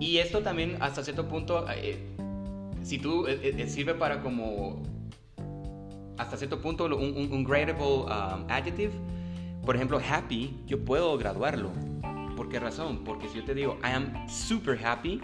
Y 0.00 0.18
esto 0.18 0.42
también 0.42 0.76
hasta 0.80 1.04
cierto 1.04 1.28
punto, 1.28 1.64
eh, 1.70 2.13
si 2.84 2.98
tú 2.98 3.26
eh, 3.26 3.40
eh, 3.42 3.68
sirve 3.68 3.94
para 3.94 4.20
como 4.20 4.82
hasta 6.18 6.36
cierto 6.36 6.60
punto 6.60 6.84
un, 6.84 7.28
un, 7.32 7.44
gradable 7.44 7.82
um, 7.82 8.46
adjective. 8.48 8.92
Por 9.64 9.74
ejemplo, 9.74 9.98
happy, 9.98 10.60
yo 10.66 10.84
puedo 10.84 11.16
graduarlo. 11.16 11.72
¿Por 12.36 12.48
qué 12.48 12.60
razón? 12.60 13.02
Porque 13.04 13.28
si 13.28 13.38
yo 13.38 13.44
te 13.44 13.54
digo 13.54 13.78
I 13.82 13.92
am 13.94 14.28
super 14.28 14.78
happy, 14.84 15.20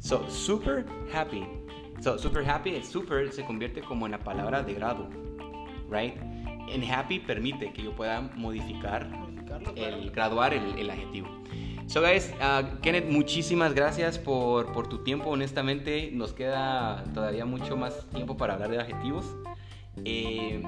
so 0.00 0.28
super 0.28 0.84
happy. 1.14 1.46
So 2.00 2.18
super 2.18 2.46
happy, 2.46 2.74
el 2.74 2.84
super 2.84 3.32
se 3.32 3.44
convierte 3.44 3.80
como 3.80 4.04
en 4.04 4.12
la 4.12 4.18
palabra 4.18 4.62
de 4.62 4.74
grado, 4.74 5.08
right? 5.88 6.14
En 6.68 6.84
happy 6.84 7.20
permite 7.20 7.72
que 7.72 7.84
yo 7.84 7.96
pueda 7.96 8.20
modificar, 8.20 9.08
el, 9.76 10.10
graduar 10.10 10.52
el, 10.52 10.78
el 10.78 10.90
adjetivo. 10.90 11.28
So 11.86 12.02
guys, 12.02 12.32
uh, 12.40 12.80
Kenneth, 12.82 13.08
muchísimas 13.08 13.72
gracias 13.72 14.18
por, 14.18 14.72
por, 14.72 14.88
tu 14.88 15.04
tiempo. 15.04 15.30
Honestamente, 15.30 16.10
nos 16.12 16.32
queda 16.32 17.04
todavía 17.14 17.44
mucho 17.44 17.76
más 17.76 18.06
tiempo 18.10 18.36
para 18.36 18.54
hablar 18.54 18.70
de 18.70 18.80
adjetivos. 18.80 19.24
Eh, 20.04 20.62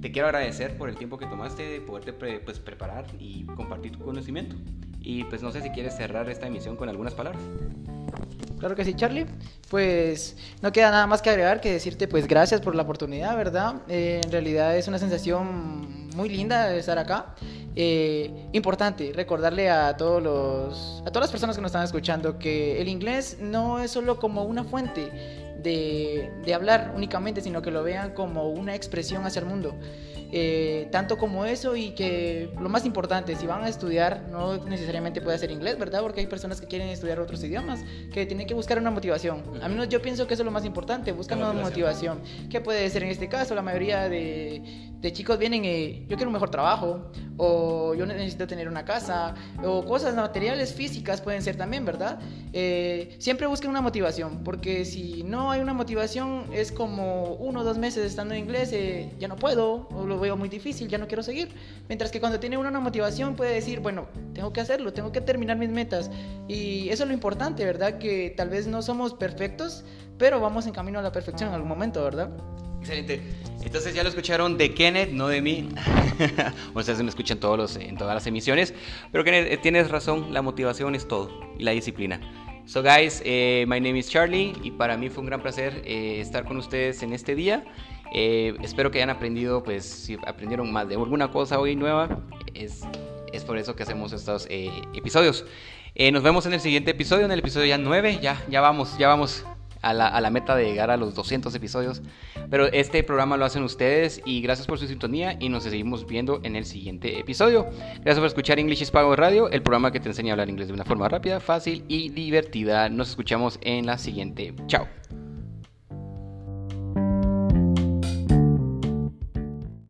te 0.00 0.10
quiero 0.10 0.28
agradecer 0.28 0.78
por 0.78 0.88
el 0.88 0.96
tiempo 0.96 1.18
que 1.18 1.26
tomaste 1.26 1.62
de 1.62 1.80
poderte 1.80 2.12
pues, 2.40 2.58
preparar 2.58 3.04
y 3.18 3.44
compartir 3.44 3.92
tu 3.92 4.00
conocimiento. 4.00 4.56
Y 5.00 5.24
pues 5.24 5.42
no 5.42 5.52
sé 5.52 5.60
si 5.60 5.70
quieres 5.70 5.94
cerrar 5.96 6.28
esta 6.30 6.46
emisión 6.46 6.76
con 6.76 6.88
algunas 6.88 7.12
palabras. 7.14 7.42
Claro 8.62 8.76
que 8.76 8.84
sí, 8.84 8.94
Charlie. 8.94 9.26
Pues 9.70 10.36
no 10.60 10.70
queda 10.70 10.92
nada 10.92 11.08
más 11.08 11.20
que 11.20 11.30
agregar 11.30 11.60
que 11.60 11.72
decirte 11.72 12.06
pues 12.06 12.28
gracias 12.28 12.60
por 12.60 12.76
la 12.76 12.84
oportunidad, 12.84 13.36
¿verdad? 13.36 13.82
Eh, 13.88 14.20
en 14.22 14.30
realidad 14.30 14.76
es 14.76 14.86
una 14.86 15.00
sensación 15.00 16.08
muy 16.14 16.28
linda 16.28 16.72
estar 16.76 16.96
acá. 16.96 17.34
Eh, 17.74 18.30
importante 18.52 19.10
recordarle 19.16 19.68
a 19.68 19.96
todos 19.96 20.22
los 20.22 21.02
a 21.04 21.10
todas 21.10 21.22
las 21.22 21.30
personas 21.32 21.56
que 21.56 21.62
nos 21.62 21.70
están 21.70 21.82
escuchando 21.82 22.38
que 22.38 22.80
el 22.80 22.86
inglés 22.86 23.38
no 23.40 23.80
es 23.80 23.90
solo 23.90 24.20
como 24.20 24.44
una 24.44 24.62
fuente 24.62 25.10
de, 25.60 26.30
de 26.44 26.54
hablar 26.54 26.92
únicamente, 26.94 27.40
sino 27.40 27.62
que 27.62 27.72
lo 27.72 27.82
vean 27.82 28.12
como 28.12 28.48
una 28.48 28.76
expresión 28.76 29.26
hacia 29.26 29.40
el 29.40 29.46
mundo. 29.46 29.74
Eh, 30.34 30.88
tanto 30.90 31.18
como 31.18 31.44
eso 31.44 31.76
y 31.76 31.90
que 31.90 32.48
lo 32.58 32.70
más 32.70 32.86
importante, 32.86 33.36
si 33.36 33.46
van 33.46 33.64
a 33.64 33.68
estudiar, 33.68 34.28
no 34.30 34.56
necesariamente 34.64 35.20
puede 35.20 35.36
ser 35.36 35.50
inglés, 35.50 35.78
¿verdad? 35.78 36.00
Porque 36.00 36.20
hay 36.20 36.26
personas 36.26 36.58
que 36.58 36.66
quieren 36.66 36.88
estudiar 36.88 37.20
otros 37.20 37.44
idiomas, 37.44 37.84
que 38.10 38.24
tienen 38.24 38.46
que 38.46 38.54
buscar 38.54 38.78
una 38.78 38.90
motivación. 38.90 39.42
A 39.62 39.68
mí 39.68 39.76
yo 39.90 40.00
pienso 40.00 40.26
que 40.26 40.32
eso 40.32 40.42
es 40.42 40.46
lo 40.46 40.50
más 40.50 40.64
importante, 40.64 41.12
buscar 41.12 41.36
una 41.36 41.52
motivación. 41.52 42.20
¿Qué 42.48 42.62
puede 42.62 42.88
ser 42.88 43.02
en 43.02 43.10
este 43.10 43.28
caso? 43.28 43.54
La 43.54 43.60
mayoría 43.60 44.08
de, 44.08 44.62
de 45.02 45.12
chicos 45.12 45.36
vienen 45.36 45.66
y 45.66 46.06
yo 46.08 46.16
quiero 46.16 46.28
un 46.28 46.32
mejor 46.32 46.48
trabajo, 46.48 47.10
o 47.36 47.94
yo 47.94 48.06
necesito 48.06 48.46
tener 48.46 48.68
una 48.68 48.84
casa, 48.84 49.34
o 49.62 49.84
cosas 49.84 50.14
materiales, 50.14 50.72
físicas 50.72 51.20
pueden 51.20 51.42
ser 51.42 51.56
también, 51.56 51.84
¿verdad? 51.84 52.20
Eh, 52.52 53.16
siempre 53.18 53.46
busquen 53.46 53.70
una 53.70 53.80
motivación, 53.80 54.44
porque 54.44 54.84
si 54.84 55.24
no 55.24 55.50
hay 55.50 55.60
una 55.60 55.74
motivación, 55.74 56.46
es 56.52 56.70
como 56.70 57.34
uno 57.34 57.60
o 57.60 57.64
dos 57.64 57.78
meses 57.78 58.06
estando 58.06 58.32
en 58.34 58.40
inglés, 58.40 58.72
eh, 58.72 59.10
ya 59.18 59.28
no 59.28 59.36
puedo, 59.36 59.88
o 59.90 60.06
lo 60.06 60.21
veo 60.22 60.36
muy 60.36 60.48
difícil, 60.48 60.88
ya 60.88 60.96
no 60.96 61.06
quiero 61.06 61.22
seguir. 61.22 61.50
Mientras 61.88 62.10
que 62.10 62.20
cuando 62.20 62.40
tiene 62.40 62.56
uno 62.56 62.70
una 62.70 62.80
motivación 62.80 63.36
puede 63.36 63.52
decir, 63.52 63.80
bueno, 63.80 64.08
tengo 64.32 64.52
que 64.52 64.62
hacerlo, 64.62 64.94
tengo 64.94 65.12
que 65.12 65.20
terminar 65.20 65.58
mis 65.58 65.68
metas. 65.68 66.10
Y 66.48 66.88
eso 66.88 67.02
es 67.02 67.08
lo 67.08 67.14
importante, 67.14 67.64
¿verdad? 67.66 67.98
Que 67.98 68.32
tal 68.34 68.48
vez 68.48 68.66
no 68.66 68.80
somos 68.80 69.12
perfectos, 69.12 69.84
pero 70.16 70.40
vamos 70.40 70.66
en 70.66 70.72
camino 70.72 70.98
a 70.98 71.02
la 71.02 71.12
perfección 71.12 71.50
en 71.50 71.54
algún 71.56 71.68
momento, 71.68 72.02
¿verdad? 72.02 72.30
Excelente. 72.80 73.20
Entonces 73.64 73.94
ya 73.94 74.02
lo 74.02 74.08
escucharon 74.08 74.58
de 74.58 74.74
Kenneth, 74.74 75.10
no 75.10 75.28
de 75.28 75.40
mí. 75.40 75.68
Ustedes 76.74 77.00
me 77.02 77.10
escuchan 77.10 77.38
todos 77.38 77.56
los, 77.56 77.76
en 77.76 77.96
todas 77.96 78.14
las 78.14 78.26
emisiones. 78.26 78.74
Pero 79.12 79.22
Kenneth, 79.22 79.52
eh, 79.52 79.56
tienes 79.56 79.90
razón, 79.90 80.32
la 80.32 80.42
motivación 80.42 80.94
es 80.94 81.06
todo 81.06 81.30
y 81.58 81.62
la 81.62 81.70
disciplina. 81.70 82.20
So 82.64 82.80
guys, 82.80 83.20
eh, 83.24 83.64
my 83.66 83.80
name 83.80 83.98
is 83.98 84.08
Charlie 84.08 84.52
y 84.62 84.70
para 84.70 84.96
mí 84.96 85.08
fue 85.08 85.20
un 85.20 85.26
gran 85.26 85.42
placer 85.42 85.82
eh, 85.84 86.20
estar 86.20 86.44
con 86.44 86.56
ustedes 86.56 87.02
en 87.02 87.12
este 87.12 87.34
día. 87.34 87.64
Eh, 88.14 88.54
espero 88.62 88.90
que 88.90 88.98
hayan 88.98 89.10
aprendido, 89.10 89.62
pues 89.62 89.84
si 89.84 90.16
aprendieron 90.26 90.72
más 90.72 90.88
de 90.88 90.94
alguna 90.94 91.30
cosa 91.30 91.58
hoy 91.58 91.74
nueva, 91.74 92.20
es, 92.54 92.82
es 93.32 93.44
por 93.44 93.58
eso 93.58 93.74
que 93.74 93.82
hacemos 93.82 94.12
estos 94.12 94.46
eh, 94.48 94.70
episodios. 94.94 95.44
Eh, 95.94 96.12
nos 96.12 96.22
vemos 96.22 96.46
en 96.46 96.54
el 96.54 96.60
siguiente 96.60 96.92
episodio, 96.92 97.24
en 97.24 97.32
el 97.32 97.40
episodio 97.40 97.66
ya 97.66 97.78
9, 97.78 98.20
ya, 98.22 98.40
ya 98.48 98.60
vamos, 98.60 98.96
ya 98.96 99.08
vamos 99.08 99.44
a 99.82 99.92
la, 99.92 100.08
a 100.08 100.20
la, 100.20 100.30
meta 100.30 100.56
de 100.56 100.64
llegar 100.64 100.90
a 100.90 100.96
los 100.96 101.14
200 101.14 101.54
episodios. 101.54 102.02
Pero 102.50 102.66
este 102.66 103.02
programa 103.02 103.36
lo 103.36 103.44
hacen 103.44 103.62
ustedes 103.62 104.22
y 104.24 104.40
gracias 104.40 104.66
por 104.66 104.78
su 104.78 104.86
sintonía 104.86 105.36
y 105.38 105.48
nos 105.48 105.64
seguimos 105.64 106.06
viendo 106.06 106.40
en 106.42 106.56
el 106.56 106.64
siguiente 106.64 107.18
episodio. 107.18 107.66
Gracias 107.96 108.18
por 108.18 108.26
escuchar 108.26 108.58
English 108.58 108.82
is 108.82 108.90
Power 108.90 109.18
Radio, 109.18 109.50
el 109.50 109.62
programa 109.62 109.92
que 109.92 110.00
te 110.00 110.08
enseña 110.08 110.30
a 110.30 110.34
hablar 110.34 110.48
inglés 110.48 110.68
de 110.68 110.74
una 110.74 110.84
forma 110.84 111.08
rápida, 111.08 111.40
fácil 111.40 111.84
y 111.88 112.08
divertida. 112.10 112.88
Nos 112.88 113.10
escuchamos 113.10 113.58
en 113.62 113.86
la 113.86 113.98
siguiente. 113.98 114.54
Chao. 114.66 114.86